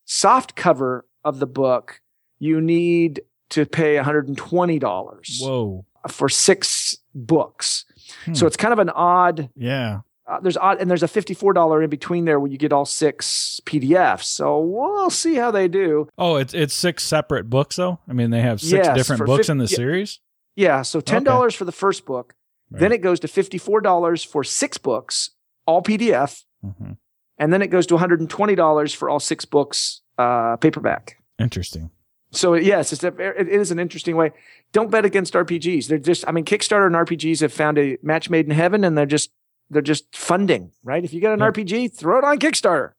soft 0.05 0.55
cover 0.55 1.05
of 1.25 1.41
the 1.41 1.47
book, 1.47 2.01
you 2.39 2.61
need 2.61 3.23
to 3.51 3.67
pay 3.67 3.97
$120 3.97 5.41
Whoa. 5.43 5.85
for 6.09 6.29
six 6.29 6.97
books. 7.15 7.85
Hmm. 8.25 8.35
So 8.35 8.47
it's 8.47 8.57
kind 8.57 8.73
of 8.73 8.79
an 8.79 8.91
odd. 8.91 9.51
Yeah. 9.57 10.01
Uh, 10.27 10.39
there's 10.41 10.57
odd, 10.57 10.81
and 10.81 10.89
there's 10.89 11.03
a 11.03 11.09
fifty-four 11.09 11.53
dollar 11.55 11.83
in 11.83 11.91
between 11.91 12.25
there 12.25 12.39
where 12.39 12.49
you 12.51 12.57
get 12.57 12.73
all 12.73 12.85
six 12.85 13.61
PDFs. 13.67 14.25
So 14.25 14.61
we'll 14.61 15.11
see 15.11 15.35
how 15.35 15.51
they 15.51 15.67
do. 15.67 16.09
Oh, 16.17 16.37
it's 16.37 16.55
it's 16.55 16.73
six 16.73 17.03
separate 17.03 17.51
books 17.51 17.75
though. 17.77 17.99
I 18.09 18.13
mean, 18.13 18.31
they 18.31 18.41
have 18.41 18.61
six 18.61 18.87
Yes, 18.87 18.97
different 18.97 19.27
books 19.27 19.47
fif- 19.47 19.51
in 19.51 19.59
the 19.59 19.65
yeah. 19.65 19.77
series. 19.77 20.21
Yeah, 20.55 20.83
so 20.83 21.01
ten 21.01 21.25
dollars 21.25 21.57
for 21.57 21.65
the 21.65 21.73
first 21.73 22.07
book. 22.07 22.35
Then 22.71 22.93
it 22.93 22.99
goes 23.03 23.19
to 23.21 23.29
fifty-four 23.29 23.81
dollars 23.81 24.23
for 24.23 24.45
six 24.45 24.79
books, 24.79 25.31
all 25.67 25.83
PDF, 25.83 26.45
Mhm. 26.65 26.97
and 27.37 27.53
then 27.53 27.61
it 27.63 27.67
goes 27.69 27.85
to 27.89 27.95
one 27.95 28.01
hundred 28.01 28.21
and 28.21 28.31
twenty 28.31 28.55
dollars 28.55 28.95
for 28.95 29.09
all 29.11 29.19
six 29.19 29.45
books, 29.45 30.03
uh, 30.17 30.57
paperback. 30.59 31.17
Interesting. 31.41 31.91
So 32.33 32.55
yes, 32.55 32.93
it's 32.93 33.03
a, 33.03 33.09
it 33.41 33.49
is 33.49 33.71
an 33.71 33.79
interesting 33.79 34.17
way. 34.17 34.33
Don't 34.73 34.91
bet 34.91 35.05
against 35.05 35.35
RPGs. 35.35 35.89
They're 35.89 35.99
just, 35.99 36.27
I 36.29 36.33
mean, 36.33 36.45
Kickstarter 36.45 36.87
and 36.87 36.95
RPGs 36.95 37.41
have 37.41 37.53
found 37.53 37.77
a 37.79 37.99
match 38.03 38.31
made 38.31 38.45
in 38.47 38.53
heaven, 38.53 38.85
and 38.85 38.97
they're 38.97 39.07
just 39.07 39.31
they're 39.69 39.83
just 39.83 40.15
funding, 40.17 40.73
right? 40.85 41.05
If 41.05 41.13
you 41.13 41.21
get 41.21 41.33
an 41.33 41.41
Yep. 41.41 41.55
RPG, 41.55 41.95
throw 41.95 42.19
it 42.19 42.25
on 42.25 42.39
Kickstarter. 42.39 42.93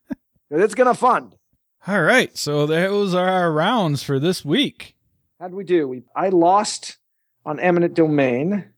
it's 0.50 0.74
gonna 0.74 0.94
fund. 0.94 1.36
All 1.86 2.02
right. 2.02 2.36
So 2.36 2.66
those 2.66 3.14
are 3.14 3.28
our 3.28 3.52
rounds 3.52 4.02
for 4.02 4.18
this 4.18 4.44
week. 4.44 4.94
How'd 5.40 5.52
we 5.54 5.64
do? 5.64 5.86
We 5.88 6.02
I 6.16 6.30
lost 6.30 6.98
on 7.46 7.60
eminent 7.60 7.94
domain. 7.94 8.72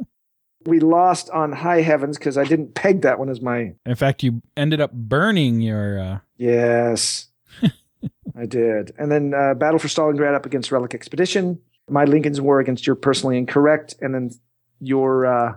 we 0.66 0.80
lost 0.80 1.30
on 1.30 1.52
high 1.52 1.80
heavens 1.82 2.18
because 2.18 2.36
I 2.38 2.44
didn't 2.44 2.74
peg 2.74 3.02
that 3.02 3.18
one 3.18 3.28
as 3.28 3.40
my 3.40 3.74
In 3.84 3.94
fact, 3.94 4.22
you 4.22 4.42
ended 4.56 4.80
up 4.80 4.92
burning 4.92 5.60
your. 5.60 5.98
Uh, 5.98 6.18
yes. 6.36 7.28
I 8.36 8.46
did. 8.46 8.92
And 8.98 9.10
then 9.10 9.32
uh, 9.34 9.54
Battle 9.54 9.78
for 9.78 9.88
Stalingrad 9.88 10.34
up 10.34 10.46
against 10.46 10.70
Relic 10.70 10.94
Expedition. 10.94 11.58
My 11.88 12.04
Lincoln's 12.04 12.40
War 12.40 12.60
against 12.60 12.86
your 12.86 12.96
personally 12.96 13.38
incorrect, 13.38 13.94
and 14.00 14.14
then 14.14 14.30
your 14.80 15.26
uh, 15.26 15.56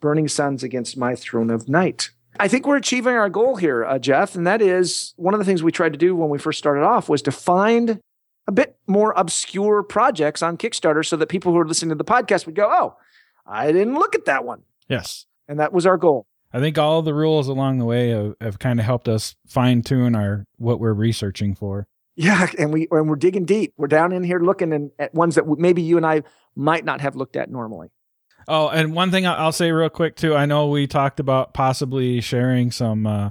Burning 0.00 0.26
Suns 0.28 0.62
against 0.62 0.96
my 0.96 1.14
Throne 1.14 1.50
of 1.50 1.68
Night. 1.68 2.10
I 2.38 2.48
think 2.48 2.66
we're 2.66 2.76
achieving 2.76 3.14
our 3.14 3.30
goal 3.30 3.56
here, 3.56 3.84
uh, 3.84 3.98
Jeff, 3.98 4.34
and 4.34 4.46
that 4.46 4.60
is 4.60 5.14
one 5.16 5.34
of 5.34 5.38
the 5.38 5.44
things 5.44 5.62
we 5.62 5.72
tried 5.72 5.92
to 5.92 5.98
do 5.98 6.14
when 6.14 6.28
we 6.28 6.38
first 6.38 6.58
started 6.58 6.82
off 6.82 7.08
was 7.08 7.22
to 7.22 7.32
find 7.32 8.00
a 8.46 8.52
bit 8.52 8.76
more 8.86 9.12
obscure 9.16 9.82
projects 9.82 10.42
on 10.42 10.56
Kickstarter 10.56 11.04
so 11.04 11.16
that 11.16 11.28
people 11.28 11.52
who 11.52 11.58
are 11.58 11.66
listening 11.66 11.90
to 11.90 11.94
the 11.94 12.04
podcast 12.04 12.46
would 12.46 12.54
go, 12.54 12.68
"Oh, 12.70 12.96
I 13.46 13.72
didn't 13.72 13.94
look 13.94 14.14
at 14.14 14.26
that 14.26 14.44
one," 14.44 14.62
yes. 14.88 15.26
and 15.48 15.58
that 15.60 15.72
was 15.72 15.86
our 15.86 15.96
goal. 15.96 16.26
I 16.52 16.60
think 16.60 16.78
all 16.78 17.02
the 17.02 17.14
rules 17.14 17.48
along 17.48 17.78
the 17.78 17.84
way 17.84 18.10
have, 18.10 18.34
have 18.40 18.58
kind 18.58 18.78
of 18.78 18.86
helped 18.86 19.08
us 19.08 19.34
fine 19.46 19.82
tune 19.82 20.14
our 20.14 20.46
what 20.56 20.78
we're 20.78 20.92
researching 20.92 21.54
for. 21.54 21.86
Yeah, 22.16 22.48
and 22.58 22.72
we 22.72 22.88
and 22.90 23.08
we're 23.08 23.16
digging 23.16 23.44
deep. 23.44 23.74
We're 23.76 23.88
down 23.88 24.12
in 24.12 24.24
here 24.24 24.40
looking 24.40 24.72
in, 24.72 24.90
at 24.98 25.14
ones 25.14 25.34
that 25.34 25.46
maybe 25.58 25.82
you 25.82 25.98
and 25.98 26.06
I 26.06 26.22
might 26.54 26.84
not 26.84 27.02
have 27.02 27.14
looked 27.14 27.36
at 27.36 27.50
normally. 27.50 27.88
Oh, 28.48 28.68
and 28.68 28.94
one 28.94 29.10
thing 29.10 29.26
I'll 29.26 29.52
say 29.52 29.70
real 29.70 29.90
quick 29.90 30.16
too. 30.16 30.34
I 30.34 30.46
know 30.46 30.68
we 30.68 30.86
talked 30.86 31.20
about 31.20 31.52
possibly 31.52 32.20
sharing 32.20 32.70
some 32.70 33.06
uh, 33.06 33.30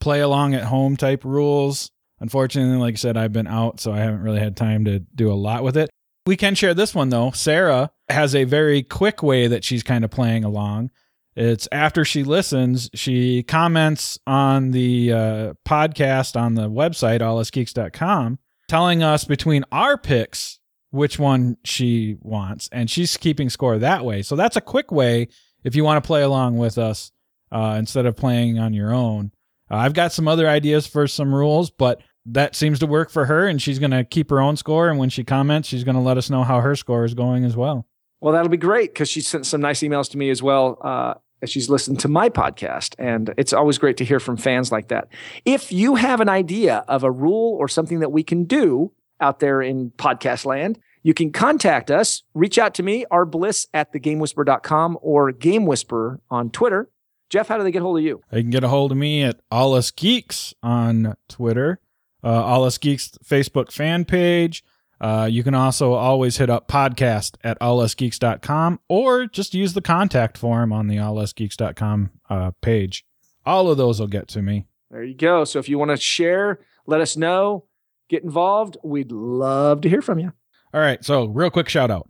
play 0.00 0.20
along 0.20 0.54
at 0.54 0.64
home 0.64 0.96
type 0.96 1.24
rules. 1.24 1.90
Unfortunately, 2.20 2.76
like 2.76 2.94
I 2.94 2.96
said, 2.96 3.16
I've 3.16 3.32
been 3.32 3.46
out, 3.46 3.80
so 3.80 3.92
I 3.92 3.98
haven't 3.98 4.22
really 4.22 4.40
had 4.40 4.56
time 4.56 4.84
to 4.86 4.98
do 4.98 5.30
a 5.30 5.34
lot 5.34 5.62
with 5.62 5.76
it. 5.76 5.88
We 6.26 6.36
can 6.36 6.54
share 6.54 6.74
this 6.74 6.94
one 6.94 7.08
though. 7.08 7.30
Sarah 7.30 7.90
has 8.08 8.34
a 8.34 8.44
very 8.44 8.82
quick 8.82 9.22
way 9.22 9.46
that 9.46 9.64
she's 9.64 9.82
kind 9.82 10.04
of 10.04 10.10
playing 10.10 10.44
along. 10.44 10.90
It's 11.36 11.68
after 11.70 12.04
she 12.04 12.24
listens, 12.24 12.88
she 12.94 13.42
comments 13.42 14.18
on 14.26 14.70
the 14.70 15.12
uh, 15.12 15.54
podcast 15.66 16.40
on 16.40 16.54
the 16.54 16.70
website, 16.70 17.20
allusgeeks.com, 17.20 18.38
telling 18.68 19.02
us 19.02 19.24
between 19.24 19.64
our 19.70 19.98
picks 19.98 20.60
which 20.90 21.18
one 21.18 21.58
she 21.62 22.16
wants, 22.20 22.70
and 22.72 22.90
she's 22.90 23.18
keeping 23.18 23.50
score 23.50 23.78
that 23.78 24.04
way. 24.04 24.22
So 24.22 24.34
that's 24.34 24.56
a 24.56 24.62
quick 24.62 24.90
way 24.90 25.28
if 25.62 25.76
you 25.76 25.84
want 25.84 26.02
to 26.02 26.06
play 26.06 26.22
along 26.22 26.56
with 26.56 26.78
us 26.78 27.12
uh, 27.52 27.76
instead 27.78 28.06
of 28.06 28.16
playing 28.16 28.58
on 28.58 28.72
your 28.72 28.94
own. 28.94 29.30
Uh, 29.70 29.76
I've 29.76 29.94
got 29.94 30.12
some 30.12 30.28
other 30.28 30.48
ideas 30.48 30.86
for 30.86 31.06
some 31.06 31.34
rules, 31.34 31.70
but 31.70 32.00
that 32.24 32.54
seems 32.54 32.78
to 32.78 32.86
work 32.86 33.10
for 33.10 33.26
her, 33.26 33.46
and 33.46 33.60
she's 33.60 33.78
going 33.78 33.90
to 33.90 34.04
keep 34.04 34.30
her 34.30 34.40
own 34.40 34.56
score. 34.56 34.88
And 34.88 34.98
when 34.98 35.10
she 35.10 35.22
comments, 35.22 35.68
she's 35.68 35.84
going 35.84 35.96
to 35.96 36.00
let 36.00 36.16
us 36.16 36.30
know 36.30 36.44
how 36.44 36.60
her 36.60 36.76
score 36.76 37.04
is 37.04 37.14
going 37.14 37.44
as 37.44 37.56
well. 37.56 37.86
Well, 38.20 38.32
that'll 38.32 38.48
be 38.48 38.56
great 38.56 38.94
because 38.94 39.10
she 39.10 39.20
sent 39.20 39.44
some 39.44 39.60
nice 39.60 39.80
emails 39.80 40.10
to 40.12 40.18
me 40.18 40.30
as 40.30 40.42
well. 40.42 40.78
Uh, 40.80 41.14
she's 41.44 41.68
listened 41.68 42.00
to 42.00 42.08
my 42.08 42.28
podcast, 42.28 42.94
and 42.98 43.34
it's 43.36 43.52
always 43.52 43.78
great 43.78 43.96
to 43.98 44.04
hear 44.04 44.20
from 44.20 44.36
fans 44.36 44.72
like 44.72 44.88
that. 44.88 45.08
If 45.44 45.70
you 45.72 45.96
have 45.96 46.20
an 46.20 46.28
idea 46.28 46.84
of 46.88 47.04
a 47.04 47.10
rule 47.10 47.56
or 47.58 47.68
something 47.68 48.00
that 48.00 48.12
we 48.12 48.22
can 48.22 48.44
do 48.44 48.92
out 49.20 49.40
there 49.40 49.60
in 49.62 49.90
podcast 49.92 50.44
land, 50.44 50.78
you 51.02 51.14
can 51.14 51.30
contact 51.30 51.90
us, 51.90 52.22
reach 52.34 52.58
out 52.58 52.74
to 52.74 52.82
me, 52.82 53.04
rbliss 53.12 53.66
at 53.72 53.92
thegamewhisper.com 53.92 54.98
or 55.00 55.30
Game 55.30 55.64
Whisper 55.66 56.20
on 56.30 56.50
Twitter. 56.50 56.90
Jeff, 57.28 57.48
how 57.48 57.58
do 57.58 57.64
they 57.64 57.70
get 57.70 57.80
a 57.80 57.84
hold 57.84 57.98
of 57.98 58.04
you? 58.04 58.20
They 58.30 58.40
can 58.42 58.50
get 58.50 58.64
a 58.64 58.68
hold 58.68 58.92
of 58.92 58.98
me 58.98 59.22
at 59.22 59.40
All 59.50 59.74
Us 59.74 59.90
Geeks 59.90 60.54
on 60.62 61.16
Twitter, 61.28 61.80
uh, 62.24 62.44
All 62.44 62.64
Us 62.64 62.78
Geeks 62.78 63.10
Facebook 63.24 63.70
fan 63.70 64.04
page. 64.04 64.64
Uh, 65.00 65.28
you 65.30 65.42
can 65.42 65.54
also 65.54 65.92
always 65.92 66.38
hit 66.38 66.48
up 66.48 66.68
podcast 66.68 67.34
at 67.44 67.58
allusgeeks.com 67.60 68.80
or 68.88 69.26
just 69.26 69.54
use 69.54 69.74
the 69.74 69.82
contact 69.82 70.38
form 70.38 70.72
on 70.72 70.86
the 70.86 70.96
allusgeeks.com 70.96 72.10
uh, 72.30 72.50
page. 72.62 73.04
All 73.44 73.70
of 73.70 73.76
those 73.76 74.00
will 74.00 74.06
get 74.06 74.28
to 74.28 74.42
me. 74.42 74.66
There 74.90 75.04
you 75.04 75.14
go. 75.14 75.44
So 75.44 75.58
if 75.58 75.68
you 75.68 75.78
want 75.78 75.90
to 75.90 75.96
share, 75.96 76.60
let 76.86 77.00
us 77.00 77.16
know, 77.16 77.64
get 78.08 78.24
involved. 78.24 78.76
We'd 78.82 79.12
love 79.12 79.82
to 79.82 79.88
hear 79.88 80.02
from 80.02 80.18
you. 80.18 80.32
All 80.72 80.80
right. 80.80 81.04
So, 81.04 81.26
real 81.26 81.50
quick 81.50 81.68
shout 81.68 81.90
out. 81.90 82.08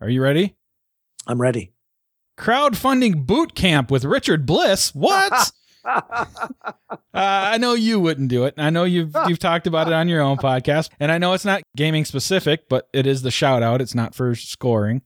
Are 0.00 0.08
you 0.08 0.22
ready? 0.22 0.56
I'm 1.26 1.40
ready. 1.40 1.72
Crowdfunding 2.38 3.26
boot 3.26 3.54
camp 3.54 3.90
with 3.90 4.04
Richard 4.04 4.46
Bliss. 4.46 4.94
What? 4.94 5.52
Uh, 7.14 7.52
I 7.52 7.58
know 7.58 7.74
you 7.74 8.00
wouldn't 8.00 8.28
do 8.28 8.44
it. 8.44 8.54
I 8.56 8.70
know 8.70 8.84
you've 8.84 9.14
you've 9.28 9.38
talked 9.38 9.66
about 9.66 9.86
it 9.86 9.92
on 9.92 10.08
your 10.08 10.22
own 10.22 10.38
podcast, 10.38 10.88
and 10.98 11.12
I 11.12 11.18
know 11.18 11.34
it's 11.34 11.44
not 11.44 11.62
gaming 11.76 12.06
specific, 12.06 12.70
but 12.70 12.88
it 12.94 13.06
is 13.06 13.20
the 13.20 13.30
shout 13.30 13.62
out. 13.62 13.82
It's 13.82 13.94
not 13.94 14.14
for 14.14 14.34
scoring. 14.34 15.02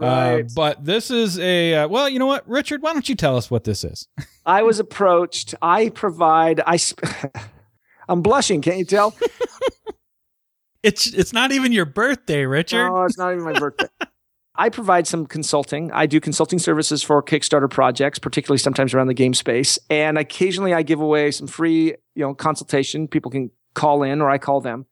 Uh, 0.00 0.40
but 0.56 0.84
this 0.84 1.12
is 1.12 1.38
a 1.38 1.74
uh, 1.74 1.88
well. 1.88 2.08
You 2.08 2.18
know 2.18 2.26
what, 2.26 2.48
Richard? 2.48 2.82
Why 2.82 2.92
don't 2.92 3.08
you 3.08 3.14
tell 3.14 3.36
us 3.36 3.52
what 3.52 3.62
this 3.62 3.84
is? 3.84 4.08
I 4.46 4.64
was 4.64 4.80
approached. 4.80 5.54
I 5.62 5.90
provide. 5.90 6.60
I. 6.66 6.76
Sp- 6.82 7.06
I'm 8.08 8.20
blushing. 8.20 8.60
Can't 8.60 8.78
you 8.78 8.84
tell? 8.84 9.16
It's 10.82 11.06
it's 11.06 11.32
not 11.32 11.52
even 11.52 11.70
your 11.72 11.86
birthday, 11.86 12.44
Richard. 12.44 12.90
No, 12.90 13.04
it's 13.04 13.16
not 13.16 13.32
even 13.32 13.44
my 13.44 13.58
birthday. 13.58 13.86
I 14.56 14.68
provide 14.68 15.06
some 15.06 15.26
consulting. 15.26 15.90
I 15.92 16.06
do 16.06 16.20
consulting 16.20 16.60
services 16.60 17.02
for 17.02 17.22
Kickstarter 17.22 17.68
projects, 17.68 18.18
particularly 18.18 18.58
sometimes 18.58 18.94
around 18.94 19.08
the 19.08 19.14
game 19.14 19.34
space. 19.34 19.78
And 19.90 20.16
occasionally 20.16 20.72
I 20.72 20.82
give 20.82 21.00
away 21.00 21.32
some 21.32 21.48
free, 21.48 21.94
you 22.14 22.24
know, 22.24 22.34
consultation. 22.34 23.08
People 23.08 23.30
can 23.30 23.50
call 23.74 24.04
in 24.04 24.20
or 24.20 24.30
I 24.30 24.38
call 24.38 24.60
them. 24.60 24.86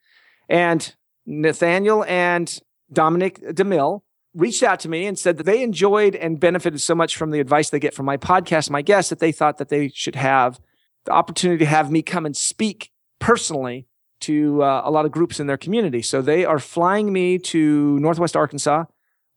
And 0.48 0.94
Nathaniel 1.26 2.04
and 2.04 2.58
Dominic 2.92 3.40
DeMille 3.40 4.02
reached 4.34 4.62
out 4.62 4.80
to 4.80 4.88
me 4.88 5.06
and 5.06 5.18
said 5.18 5.36
that 5.36 5.44
they 5.44 5.62
enjoyed 5.62 6.16
and 6.16 6.40
benefited 6.40 6.80
so 6.80 6.94
much 6.94 7.16
from 7.16 7.30
the 7.30 7.38
advice 7.38 7.70
they 7.70 7.78
get 7.78 7.94
from 7.94 8.06
my 8.06 8.16
podcast, 8.16 8.70
my 8.70 8.82
guests, 8.82 9.10
that 9.10 9.20
they 9.20 9.30
thought 9.30 9.58
that 9.58 9.68
they 9.68 9.88
should 9.88 10.16
have 10.16 10.58
the 11.04 11.12
opportunity 11.12 11.58
to 11.58 11.66
have 11.66 11.90
me 11.90 12.02
come 12.02 12.26
and 12.26 12.36
speak 12.36 12.90
personally 13.18 13.86
to 14.20 14.62
uh, 14.62 14.82
a 14.84 14.90
lot 14.90 15.04
of 15.04 15.10
groups 15.10 15.40
in 15.40 15.46
their 15.46 15.56
community. 15.56 16.00
So 16.00 16.22
they 16.22 16.44
are 16.44 16.58
flying 16.58 17.12
me 17.12 17.38
to 17.38 17.98
Northwest 17.98 18.36
Arkansas, 18.36 18.84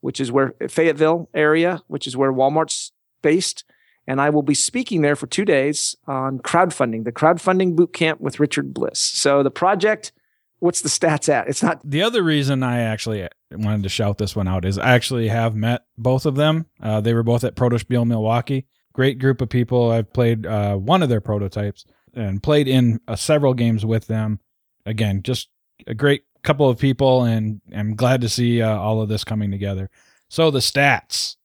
which 0.06 0.20
is 0.20 0.32
where 0.32 0.54
Fayetteville 0.70 1.28
area, 1.34 1.82
which 1.88 2.06
is 2.06 2.16
where 2.16 2.32
Walmart's 2.32 2.92
based. 3.24 3.64
And 4.06 4.22
I 4.22 4.30
will 4.30 4.44
be 4.44 4.54
speaking 4.54 5.02
there 5.02 5.16
for 5.16 5.26
two 5.26 5.46
days 5.46 5.96
on 6.06 6.38
crowdfunding, 6.38 7.06
the 7.06 7.12
crowdfunding 7.12 7.76
boot 7.76 7.92
camp 7.92 8.22
with 8.22 8.40
Richard 8.40 8.72
Bliss. 8.72 9.00
So 9.00 9.42
the 9.42 9.50
project, 9.50 10.12
what's 10.60 10.82
the 10.82 10.90
stats 10.90 11.28
at? 11.28 11.48
It's 11.48 11.64
not. 11.64 11.82
The 11.84 12.04
other 12.04 12.22
reason 12.22 12.62
I 12.62 12.82
actually 12.82 13.28
wanted 13.50 13.82
to 13.82 13.90
shout 13.90 14.20
this 14.20 14.36
one 14.36 14.48
out 14.48 14.64
is 14.64 14.78
I 14.78 14.94
actually 14.94 15.28
have 15.30 15.56
met 15.56 15.86
both 15.98 16.28
of 16.28 16.36
them. 16.36 16.68
Uh, 16.80 17.02
they 17.02 17.16
were 17.16 17.24
both 17.24 17.44
at 17.44 17.56
Protospiel 17.56 18.06
Milwaukee. 18.06 18.68
Great 18.94 19.18
group 19.18 19.42
of 19.42 19.50
people. 19.50 19.90
I've 19.90 20.14
played 20.14 20.46
uh, 20.46 20.76
one 20.76 21.02
of 21.02 21.10
their 21.10 21.20
prototypes 21.20 21.84
and 22.14 22.44
played 22.44 22.68
in 22.68 23.00
uh, 23.08 23.16
several 23.16 23.56
games 23.56 23.84
with 23.84 24.06
them. 24.06 24.40
Again, 24.86 25.24
just 25.24 25.50
a 25.88 25.96
great 25.96 26.26
couple 26.46 26.70
of 26.70 26.80
people, 26.80 27.24
and 27.24 27.62
I'm 27.74 27.96
glad 27.96 28.22
to 28.22 28.30
see 28.30 28.62
uh, 28.62 28.78
all 28.78 29.02
of 29.02 29.10
this 29.10 29.24
coming 29.24 29.52
together. 29.52 29.90
So 30.30 30.52
the 30.52 30.60
stats 30.60 31.36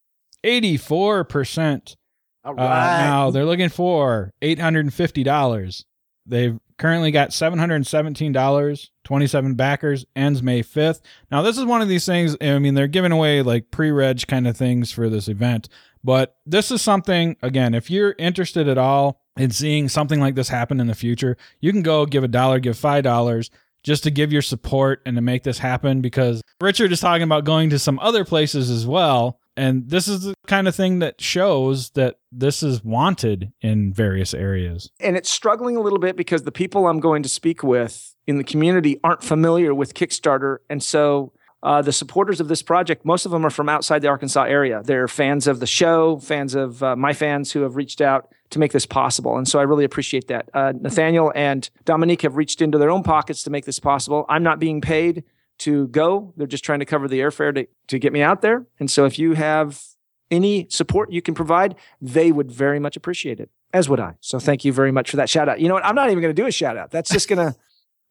84% 0.44 1.96
All 2.44 2.58
uh, 2.58 2.64
now 2.64 3.30
they're 3.30 3.44
looking 3.44 3.68
for 3.68 4.32
eight 4.40 4.58
hundred 4.58 4.80
and 4.86 4.94
fifty 4.94 5.22
dollars. 5.22 5.84
They've 6.26 6.58
currently 6.78 7.10
got 7.10 7.32
seven 7.32 7.58
hundred 7.58 7.76
and 7.76 7.86
seventeen 7.86 8.32
dollars, 8.32 8.90
twenty 9.04 9.26
seven 9.26 9.54
backers. 9.54 10.06
Ends 10.16 10.42
May 10.42 10.62
fifth. 10.62 11.02
Now 11.30 11.42
this 11.42 11.58
is 11.58 11.64
one 11.64 11.82
of 11.82 11.88
these 11.88 12.06
things. 12.06 12.36
I 12.40 12.58
mean, 12.58 12.74
they're 12.74 12.88
giving 12.88 13.12
away 13.12 13.42
like 13.42 13.70
pre-reg 13.70 14.26
kind 14.26 14.48
of 14.48 14.56
things 14.56 14.90
for 14.92 15.08
this 15.10 15.28
event, 15.28 15.68
but 16.02 16.36
this 16.46 16.70
is 16.70 16.80
something. 16.80 17.36
Again, 17.42 17.74
if 17.74 17.90
you're 17.90 18.14
interested 18.18 18.68
at 18.68 18.78
all 18.78 19.20
in 19.36 19.50
seeing 19.50 19.88
something 19.88 20.20
like 20.20 20.34
this 20.34 20.48
happen 20.48 20.80
in 20.80 20.86
the 20.86 20.94
future, 20.94 21.36
you 21.60 21.72
can 21.72 21.82
go 21.82 22.06
give 22.06 22.24
a 22.24 22.28
dollar, 22.28 22.58
give 22.58 22.78
five 22.78 23.04
dollars. 23.04 23.50
Just 23.82 24.02
to 24.04 24.10
give 24.10 24.32
your 24.32 24.42
support 24.42 25.00
and 25.06 25.16
to 25.16 25.22
make 25.22 25.42
this 25.42 25.58
happen, 25.58 26.00
because 26.00 26.42
Richard 26.60 26.92
is 26.92 27.00
talking 27.00 27.22
about 27.22 27.44
going 27.44 27.70
to 27.70 27.78
some 27.78 27.98
other 28.00 28.24
places 28.24 28.70
as 28.70 28.86
well. 28.86 29.38
And 29.56 29.90
this 29.90 30.08
is 30.08 30.22
the 30.22 30.34
kind 30.46 30.68
of 30.68 30.74
thing 30.74 31.00
that 31.00 31.20
shows 31.20 31.90
that 31.90 32.16
this 32.32 32.62
is 32.62 32.84
wanted 32.84 33.52
in 33.60 33.92
various 33.92 34.32
areas. 34.32 34.90
and 35.00 35.16
it's 35.16 35.30
struggling 35.30 35.76
a 35.76 35.80
little 35.80 35.98
bit 35.98 36.16
because 36.16 36.44
the 36.44 36.52
people 36.52 36.86
I'm 36.86 37.00
going 37.00 37.22
to 37.22 37.28
speak 37.28 37.62
with 37.62 38.14
in 38.26 38.38
the 38.38 38.44
community 38.44 39.00
aren't 39.02 39.22
familiar 39.22 39.74
with 39.74 39.94
Kickstarter. 39.94 40.58
And 40.70 40.82
so 40.82 41.32
uh, 41.62 41.82
the 41.82 41.92
supporters 41.92 42.40
of 42.40 42.48
this 42.48 42.62
project, 42.62 43.04
most 43.04 43.26
of 43.26 43.32
them 43.32 43.44
are 43.44 43.50
from 43.50 43.68
outside 43.68 44.00
the 44.00 44.08
Arkansas 44.08 44.44
area. 44.44 44.82
They're 44.84 45.08
fans 45.08 45.46
of 45.46 45.60
the 45.60 45.66
show, 45.66 46.18
fans 46.18 46.54
of 46.54 46.82
uh, 46.82 46.96
my 46.96 47.12
fans 47.12 47.52
who 47.52 47.62
have 47.62 47.76
reached 47.76 48.00
out 48.00 48.32
to 48.50 48.58
make 48.58 48.72
this 48.72 48.86
possible. 48.86 49.36
And 49.36 49.46
so 49.46 49.58
I 49.58 49.62
really 49.62 49.84
appreciate 49.84 50.28
that. 50.28 50.48
Uh, 50.54 50.72
Nathaniel 50.78 51.32
and 51.34 51.68
Dominique 51.84 52.22
have 52.22 52.36
reached 52.36 52.62
into 52.62 52.78
their 52.78 52.90
own 52.90 53.02
pockets 53.02 53.42
to 53.44 53.50
make 53.50 53.64
this 53.64 53.78
possible. 53.78 54.24
I'm 54.28 54.42
not 54.42 54.58
being 54.58 54.80
paid 54.80 55.24
to 55.58 55.88
go, 55.88 56.32
they're 56.36 56.46
just 56.46 56.64
trying 56.64 56.78
to 56.78 56.86
cover 56.86 57.06
the 57.06 57.20
airfare 57.20 57.54
to, 57.54 57.66
to 57.88 57.98
get 57.98 58.14
me 58.14 58.22
out 58.22 58.40
there. 58.40 58.66
And 58.78 58.90
so 58.90 59.04
if 59.04 59.18
you 59.18 59.34
have 59.34 59.82
any 60.30 60.66
support 60.70 61.12
you 61.12 61.20
can 61.20 61.34
provide, 61.34 61.74
they 62.00 62.32
would 62.32 62.50
very 62.50 62.80
much 62.80 62.96
appreciate 62.96 63.40
it, 63.40 63.50
as 63.74 63.86
would 63.86 64.00
I. 64.00 64.14
So 64.20 64.38
thank 64.38 64.64
you 64.64 64.72
very 64.72 64.90
much 64.90 65.10
for 65.10 65.18
that 65.18 65.28
shout 65.28 65.50
out. 65.50 65.60
You 65.60 65.68
know 65.68 65.74
what? 65.74 65.84
I'm 65.84 65.94
not 65.94 66.08
even 66.08 66.22
going 66.22 66.34
to 66.34 66.42
do 66.42 66.46
a 66.46 66.50
shout 66.50 66.78
out. 66.78 66.90
That's 66.90 67.10
just 67.10 67.28
going 67.28 67.38
to, 67.52 67.58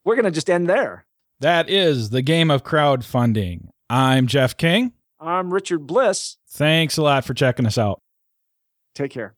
we're 0.04 0.14
going 0.14 0.26
to 0.26 0.30
just 0.30 0.48
end 0.48 0.68
there. 0.68 1.06
That 1.40 1.70
is 1.70 2.10
the 2.10 2.20
game 2.20 2.50
of 2.50 2.64
crowdfunding. 2.64 3.68
I'm 3.88 4.26
Jeff 4.26 4.58
King. 4.58 4.92
I'm 5.18 5.52
Richard 5.52 5.86
Bliss. 5.86 6.36
Thanks 6.50 6.98
a 6.98 7.02
lot 7.02 7.24
for 7.24 7.32
checking 7.32 7.64
us 7.66 7.78
out. 7.78 8.02
Take 8.94 9.12
care. 9.12 9.34